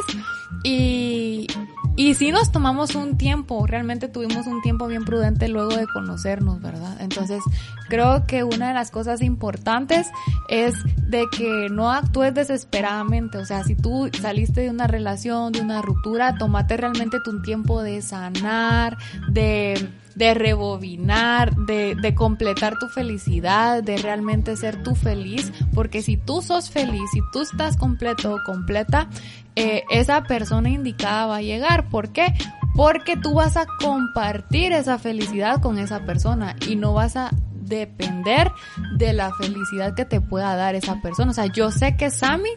y, 0.62 1.46
y 1.96 2.14
sí 2.14 2.30
nos 2.30 2.52
tomamos 2.52 2.94
un 2.94 3.16
tiempo, 3.16 3.66
realmente 3.66 4.08
tuvimos 4.08 4.46
un 4.46 4.60
tiempo 4.60 4.86
bien 4.86 5.04
prudente 5.04 5.48
luego 5.48 5.74
de 5.74 5.86
conocernos, 5.86 6.60
¿verdad? 6.60 6.96
Entonces 7.00 7.42
creo 7.88 8.26
que 8.26 8.44
una 8.44 8.68
de 8.68 8.74
las 8.74 8.90
cosas 8.90 9.22
importantes 9.22 10.08
es 10.48 10.74
de 11.08 11.24
que 11.36 11.68
no 11.70 11.90
actúes 11.90 12.34
desesperadamente, 12.34 13.38
o 13.38 13.46
sea, 13.46 13.64
si 13.64 13.74
tú 13.74 14.10
saliste 14.20 14.60
de 14.60 14.70
una 14.70 14.86
relación, 14.86 15.52
de 15.52 15.62
una 15.62 15.80
ruptura, 15.80 16.36
tómate 16.36 16.76
realmente 16.76 17.18
tu 17.24 17.40
tiempo 17.42 17.82
de 17.82 18.02
sanar, 18.02 18.98
de 19.28 19.90
de 20.16 20.32
rebobinar, 20.32 21.54
de, 21.54 21.94
de, 21.94 22.14
completar 22.14 22.78
tu 22.78 22.88
felicidad, 22.88 23.82
de 23.82 23.98
realmente 23.98 24.56
ser 24.56 24.82
tú 24.82 24.94
feliz, 24.94 25.52
porque 25.74 26.00
si 26.00 26.16
tú 26.16 26.40
sos 26.40 26.70
feliz, 26.70 27.02
si 27.12 27.20
tú 27.32 27.42
estás 27.42 27.76
completo 27.76 28.34
o 28.34 28.42
completa, 28.42 29.10
eh, 29.56 29.84
esa 29.90 30.22
persona 30.24 30.68
indicada 30.68 31.26
va 31.26 31.36
a 31.36 31.42
llegar. 31.42 31.88
¿Por 31.88 32.10
qué? 32.10 32.34
Porque 32.74 33.16
tú 33.16 33.34
vas 33.34 33.56
a 33.56 33.66
compartir 33.80 34.72
esa 34.72 34.98
felicidad 34.98 35.60
con 35.60 35.78
esa 35.78 36.04
persona 36.04 36.56
y 36.68 36.76
no 36.76 36.92
vas 36.92 37.16
a 37.16 37.30
depender 37.54 38.52
de 38.96 39.12
la 39.12 39.32
felicidad 39.34 39.94
que 39.94 40.04
te 40.04 40.20
pueda 40.20 40.54
dar 40.56 40.74
esa 40.74 41.00
persona. 41.00 41.30
O 41.30 41.34
sea, 41.34 41.46
yo 41.46 41.70
sé 41.70 41.96
que 41.96 42.10
Sammy 42.10 42.50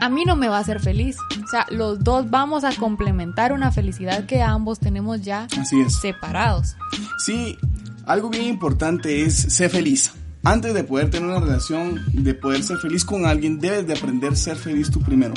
a 0.00 0.08
mí 0.08 0.24
no 0.24 0.36
me 0.36 0.48
va 0.48 0.58
a 0.58 0.60
hacer 0.60 0.80
feliz. 0.80 1.16
O 1.42 1.46
sea, 1.48 1.66
los 1.70 2.02
dos 2.02 2.30
vamos 2.30 2.64
a 2.64 2.74
complementar 2.74 3.52
una 3.52 3.70
felicidad 3.72 4.24
que 4.26 4.40
ambos 4.40 4.78
tenemos 4.78 5.22
ya 5.22 5.46
separados. 5.88 6.76
Sí, 7.24 7.58
algo 8.06 8.30
bien 8.30 8.44
importante 8.44 9.22
es 9.22 9.34
ser 9.34 9.70
feliz 9.70 10.12
antes 10.44 10.74
de 10.74 10.84
poder 10.84 11.10
tener 11.10 11.28
una 11.28 11.40
relación, 11.40 12.00
de 12.12 12.34
poder 12.34 12.62
ser 12.62 12.78
feliz 12.78 13.04
con 13.04 13.26
alguien, 13.26 13.60
debes 13.60 13.86
de 13.86 13.92
aprender 13.92 14.32
a 14.32 14.36
ser 14.36 14.56
feliz 14.56 14.90
tú 14.90 15.00
primero. 15.00 15.34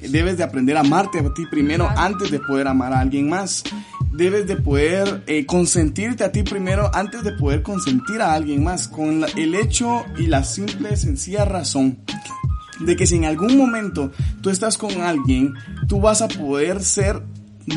Debes 0.00 0.38
de 0.38 0.44
aprender 0.44 0.76
a 0.76 0.80
amarte 0.80 1.18
a 1.18 1.34
ti 1.34 1.44
primero 1.50 1.88
antes 1.96 2.30
de 2.30 2.40
poder 2.40 2.66
amar 2.66 2.92
a 2.92 3.00
alguien 3.00 3.28
más. 3.28 3.62
Debes 4.12 4.46
de 4.46 4.56
poder 4.56 5.22
eh, 5.26 5.46
consentirte 5.46 6.24
a 6.24 6.32
ti 6.32 6.42
primero 6.42 6.90
antes 6.94 7.22
de 7.22 7.32
poder 7.32 7.62
consentir 7.62 8.20
a 8.20 8.32
alguien 8.34 8.64
más. 8.64 8.88
Con 8.88 9.24
el 9.36 9.54
hecho 9.54 10.04
y 10.18 10.26
la 10.26 10.42
simple, 10.42 10.96
sencilla 10.96 11.44
razón 11.44 11.98
de 12.80 12.96
que 12.96 13.06
si 13.06 13.16
en 13.16 13.26
algún 13.26 13.56
momento 13.56 14.10
tú 14.40 14.50
estás 14.50 14.78
con 14.78 15.00
alguien, 15.02 15.54
tú 15.86 16.00
vas 16.00 16.22
a 16.22 16.28
poder 16.28 16.82
ser 16.82 17.22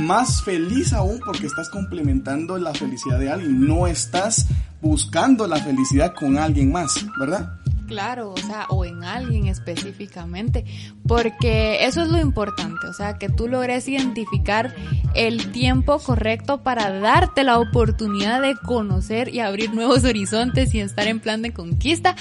más 0.01 0.43
feliz 0.43 0.93
aún 0.93 1.19
porque 1.25 1.47
estás 1.47 1.69
complementando 1.69 2.57
la 2.57 2.73
felicidad 2.73 3.19
de 3.19 3.31
alguien, 3.31 3.67
no 3.67 3.87
estás 3.87 4.47
buscando 4.81 5.47
la 5.47 5.57
felicidad 5.57 6.13
con 6.13 6.37
alguien 6.37 6.71
más, 6.71 7.05
¿verdad? 7.19 7.59
Claro, 7.87 8.31
o 8.31 8.37
sea, 8.37 8.65
o 8.69 8.85
en 8.85 9.03
alguien 9.03 9.47
específicamente, 9.47 10.65
porque 11.05 11.85
eso 11.85 12.01
es 12.01 12.09
lo 12.09 12.19
importante, 12.19 12.87
o 12.87 12.93
sea, 12.93 13.17
que 13.17 13.29
tú 13.29 13.47
logres 13.47 13.87
identificar 13.87 14.73
el 15.15 15.51
tiempo 15.51 15.99
correcto 15.99 16.63
para 16.63 16.89
darte 16.99 17.43
la 17.43 17.59
oportunidad 17.59 18.41
de 18.41 18.55
conocer 18.55 19.33
y 19.33 19.41
abrir 19.41 19.73
nuevos 19.73 20.05
horizontes 20.05 20.73
y 20.73 20.79
estar 20.79 21.07
en 21.07 21.19
plan 21.19 21.41
de 21.41 21.53
conquista, 21.53 22.15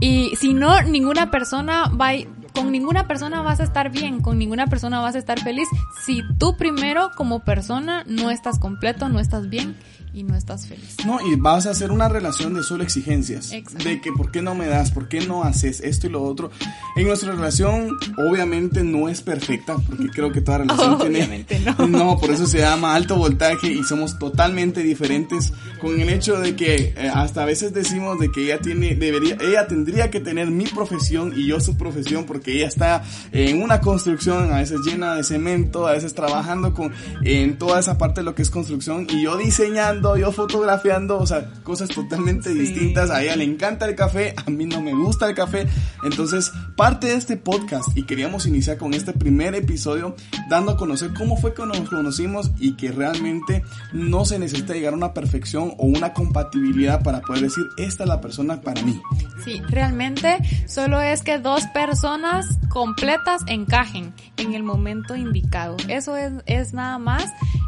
Y 0.00 0.36
si 0.36 0.52
no, 0.52 0.82
ninguna 0.82 1.30
persona 1.30 1.88
va 1.88 2.10
con 2.56 2.72
ninguna 2.72 3.06
persona 3.06 3.42
vas 3.42 3.60
a 3.60 3.64
estar 3.64 3.90
bien, 3.90 4.22
con 4.22 4.38
ninguna 4.38 4.66
persona 4.66 5.00
vas 5.00 5.14
a 5.14 5.18
estar 5.18 5.38
feliz. 5.38 5.68
Si 6.04 6.22
tú 6.38 6.56
primero 6.56 7.10
como 7.14 7.44
persona 7.44 8.02
no 8.06 8.30
estás 8.30 8.58
completo, 8.58 9.10
no 9.10 9.20
estás 9.20 9.50
bien 9.50 9.76
y 10.16 10.22
no 10.22 10.34
estás 10.34 10.66
feliz. 10.66 10.96
No, 11.04 11.18
y 11.20 11.36
vas 11.36 11.66
a 11.66 11.72
hacer 11.72 11.92
una 11.92 12.08
relación 12.08 12.54
de 12.54 12.62
solo 12.62 12.82
exigencias. 12.82 13.52
Exacto. 13.52 13.84
De 13.84 14.00
que 14.00 14.10
por 14.12 14.30
qué 14.30 14.40
no 14.40 14.54
me 14.54 14.66
das, 14.66 14.90
por 14.90 15.08
qué 15.08 15.20
no 15.26 15.44
haces 15.44 15.80
esto 15.80 16.06
y 16.06 16.10
lo 16.10 16.22
otro. 16.22 16.50
En 16.96 17.06
nuestra 17.06 17.32
relación, 17.32 17.90
obviamente 18.16 18.82
no 18.82 19.10
es 19.10 19.20
perfecta, 19.20 19.76
porque 19.76 20.08
creo 20.08 20.32
que 20.32 20.40
toda 20.40 20.58
relación 20.58 20.94
Obviamente 21.02 21.56
tiene. 21.56 21.74
no. 21.88 22.18
por 22.18 22.30
eso 22.30 22.46
se 22.46 22.60
llama 22.60 22.94
alto 22.94 23.16
voltaje 23.16 23.70
y 23.70 23.84
somos 23.84 24.18
totalmente 24.18 24.82
diferentes. 24.82 25.52
Con 25.82 26.00
el 26.00 26.08
hecho 26.08 26.40
de 26.40 26.56
que 26.56 26.94
eh, 26.96 27.10
hasta 27.12 27.42
a 27.42 27.44
veces 27.44 27.74
decimos 27.74 28.18
de 28.18 28.32
que 28.32 28.44
ella 28.44 28.58
tiene, 28.58 28.94
debería, 28.94 29.36
ella 29.38 29.66
tendría 29.66 30.10
que 30.10 30.20
tener 30.20 30.50
mi 30.50 30.64
profesión 30.64 31.34
y 31.36 31.46
yo 31.46 31.60
su 31.60 31.76
profesión, 31.76 32.24
porque 32.24 32.54
ella 32.54 32.68
está 32.68 33.04
en 33.32 33.62
una 33.62 33.82
construcción, 33.82 34.50
a 34.50 34.58
veces 34.60 34.80
llena 34.80 35.14
de 35.14 35.24
cemento, 35.24 35.86
a 35.86 35.92
veces 35.92 36.14
trabajando 36.14 36.72
con 36.72 36.90
en 37.22 37.58
toda 37.58 37.80
esa 37.80 37.98
parte 37.98 38.20
de 38.20 38.24
lo 38.24 38.34
que 38.34 38.40
es 38.40 38.48
construcción 38.48 39.06
y 39.10 39.22
yo 39.22 39.36
diseñando 39.36 40.05
yo 40.14 40.30
fotografiando, 40.30 41.18
o 41.18 41.26
sea, 41.26 41.50
cosas 41.62 41.88
totalmente 41.88 42.52
Sí. 42.52 42.58
distintas. 42.58 43.10
A 43.10 43.22
ella 43.22 43.34
le 43.36 43.44
encanta 43.44 43.86
el 43.88 43.94
café, 43.96 44.34
a 44.36 44.50
mí 44.50 44.66
no 44.66 44.82
me 44.82 44.92
gusta 44.92 45.26
el 45.28 45.34
café. 45.34 45.66
Entonces, 46.04 46.52
parte 46.76 47.06
de 47.06 47.14
este 47.14 47.38
podcast 47.38 47.88
y 47.96 48.02
queríamos 48.04 48.44
iniciar 48.46 48.76
con 48.76 48.92
este 48.92 49.12
primer 49.14 49.54
episodio 49.54 50.14
dando 50.50 50.72
a 50.72 50.76
conocer 50.76 51.12
cómo 51.16 51.36
fue 51.38 51.54
que 51.54 51.64
nos 51.64 51.80
conocimos 51.88 52.50
y 52.58 52.76
que 52.76 52.92
realmente 52.92 53.62
no 53.94 54.24
se 54.26 54.38
necesita 54.38 54.74
llegar 54.74 54.92
a 54.92 54.96
una 54.96 55.14
perfección 55.14 55.72
o 55.78 55.86
una 55.86 56.12
compatibilidad 56.12 57.02
para 57.02 57.20
poder 57.22 57.42
decir, 57.44 57.64
esta 57.78 58.04
es 58.04 58.08
la 58.08 58.20
persona 58.20 58.60
para 58.60 58.82
mí. 58.82 59.00
Sí, 59.44 59.62
realmente 59.68 60.36
solo 60.66 61.00
es 61.00 61.22
que 61.22 61.38
dos 61.38 61.64
personas 61.72 62.58
completas 62.68 63.42
encajen 63.46 64.12
en 64.36 64.54
el 64.54 64.62
momento 64.62 65.16
indicado. 65.16 65.76
Eso 65.88 66.16
es, 66.16 66.32
es 66.46 66.72
nada 66.74 66.98
más 66.98 67.24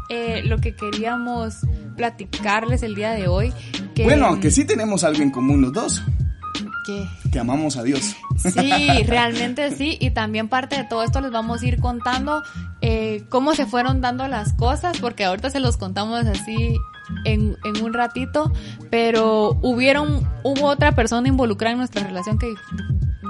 eh, 0.09 0.41
lo 0.43 0.57
que 0.59 0.75
queríamos 0.75 1.55
platicarles 1.99 2.81
el 2.81 2.95
día 2.95 3.11
de 3.11 3.27
hoy. 3.27 3.51
Que, 3.93 4.05
Bueno, 4.05 4.27
aunque 4.27 4.51
sí 4.51 4.63
tenemos 4.63 5.03
algo 5.03 5.21
en 5.21 5.31
común 5.31 5.59
los 5.61 5.73
dos, 5.73 6.01
que- 6.85 7.05
que 7.29 7.39
amamos 7.39 7.75
a 7.75 7.83
Dios. 7.83 8.15
Sí, 8.37 8.71
realmente 9.05 9.69
sí. 9.75 9.97
Y 9.99 10.11
también 10.11 10.47
parte 10.47 10.77
de 10.77 10.85
todo 10.85 11.03
esto 11.03 11.19
les 11.19 11.29
vamos 11.31 11.61
a 11.61 11.65
ir 11.67 11.79
contando 11.81 12.41
eh, 12.79 13.25
cómo 13.27 13.53
se 13.53 13.65
fueron 13.65 13.99
dando 13.99 14.29
las 14.29 14.53
cosas, 14.53 14.97
porque 14.99 15.25
ahorita 15.25 15.49
se 15.49 15.59
los 15.59 15.75
contamos 15.75 16.25
así 16.25 16.73
en, 17.25 17.57
en 17.65 17.83
un 17.83 17.93
ratito, 17.93 18.53
pero 18.89 19.59
hubieron, 19.61 20.25
hubo 20.43 20.67
otra 20.67 20.93
persona 20.93 21.27
involucrada 21.27 21.73
en 21.73 21.79
nuestra 21.79 22.01
relación 22.07 22.39
que 22.39 22.47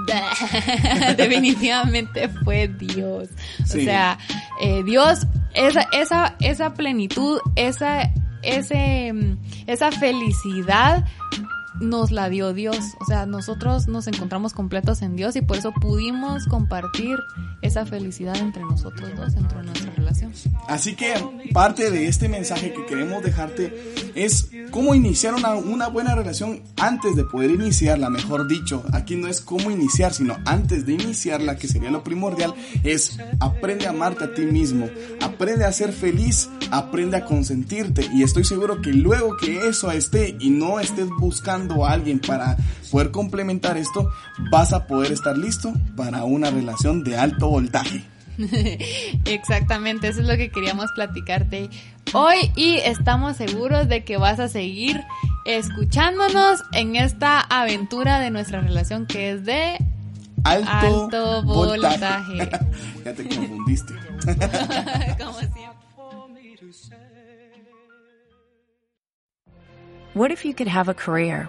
definitivamente 1.16 2.28
fue 2.44 2.68
Dios. 2.68 3.28
O 3.62 3.66
sea, 3.66 4.18
eh, 4.60 4.82
Dios, 4.84 5.26
esa, 5.54 5.86
esa, 5.92 6.36
esa 6.40 6.74
plenitud, 6.74 7.40
esa, 7.56 8.10
ese, 8.42 9.12
mm, 9.12 9.36
esa 9.66 9.90
felicidad 9.92 11.04
nos 11.80 12.10
la 12.10 12.28
dio 12.28 12.52
Dios. 12.52 12.78
O 13.00 13.04
sea, 13.04 13.26
nosotros 13.26 13.88
nos 13.88 14.06
encontramos 14.06 14.52
completos 14.52 15.02
en 15.02 15.16
Dios 15.16 15.34
y 15.36 15.42
por 15.42 15.56
eso 15.56 15.72
pudimos 15.72 16.46
compartir 16.46 17.18
esa 17.62 17.84
felicidad 17.86 18.36
entre 18.36 18.62
nosotros 18.62 19.10
dos, 19.16 19.34
dentro 19.34 19.58
de 19.58 19.64
nuestra 19.64 19.92
relación. 19.92 20.32
Así 20.68 20.94
que 20.94 21.14
parte 21.52 21.90
de 21.90 22.06
este 22.06 22.28
mensaje 22.28 22.72
que 22.72 22.86
queremos 22.86 23.22
dejarte 23.22 23.92
es 24.14 24.50
cómo 24.70 24.94
iniciar 24.94 25.34
una, 25.34 25.54
una 25.54 25.88
buena 25.88 26.14
relación 26.14 26.62
antes 26.76 27.16
de 27.16 27.24
poder 27.24 27.50
iniciarla, 27.50 28.10
mejor 28.10 28.46
dicho. 28.46 28.84
Aquí 28.92 29.16
no 29.16 29.28
es 29.28 29.40
cómo 29.40 29.70
iniciar, 29.70 30.12
sino 30.12 30.36
antes 30.44 30.86
de 30.86 30.94
iniciarla, 30.94 31.56
que 31.56 31.68
sería 31.68 31.90
lo 31.90 32.04
primordial, 32.04 32.54
es 32.84 33.18
aprende 33.40 33.86
a 33.86 33.90
amarte 33.90 34.24
a 34.24 34.34
ti 34.34 34.42
mismo, 34.42 34.88
aprende 35.20 35.64
a 35.64 35.72
ser 35.72 35.92
feliz, 35.92 36.50
aprende 36.70 37.16
a 37.16 37.24
consentirte. 37.24 38.08
Y 38.12 38.22
estoy 38.22 38.44
seguro 38.44 38.80
que 38.80 38.92
luego 38.92 39.36
que 39.36 39.68
eso 39.68 39.90
esté 39.90 40.36
y 40.38 40.50
no 40.50 40.80
estés 40.80 41.08
buscando 41.18 41.69
a 41.70 41.92
alguien 41.92 42.18
para 42.18 42.56
poder 42.90 43.10
complementar 43.10 43.76
esto, 43.76 44.10
vas 44.50 44.72
a 44.72 44.86
poder 44.86 45.12
estar 45.12 45.36
listo 45.36 45.72
para 45.96 46.24
una 46.24 46.50
relación 46.50 47.02
de 47.04 47.16
alto 47.16 47.48
voltaje. 47.48 48.04
Exactamente, 49.24 50.08
eso 50.08 50.20
es 50.20 50.26
lo 50.26 50.36
que 50.36 50.50
queríamos 50.50 50.90
platicarte 50.94 51.68
hoy 52.12 52.50
y 52.56 52.76
estamos 52.76 53.36
seguros 53.36 53.88
de 53.88 54.04
que 54.04 54.16
vas 54.16 54.40
a 54.40 54.48
seguir 54.48 55.00
escuchándonos 55.44 56.62
en 56.72 56.96
esta 56.96 57.40
aventura 57.40 58.18
de 58.20 58.30
nuestra 58.30 58.60
relación 58.60 59.06
que 59.06 59.32
es 59.32 59.44
de 59.44 59.78
Alto, 60.44 60.70
Alto 60.70 61.42
voltaje. 61.42 62.36
voltaje. 62.38 62.66
ya 63.04 63.14
te 63.14 63.28
confundiste. 63.28 63.94
como 65.18 65.38
siempre. 65.38 65.80
What 70.12 70.32
if 70.32 70.44
you 70.44 70.54
could 70.54 70.66
have 70.66 70.88
a 70.88 70.94
career 70.94 71.48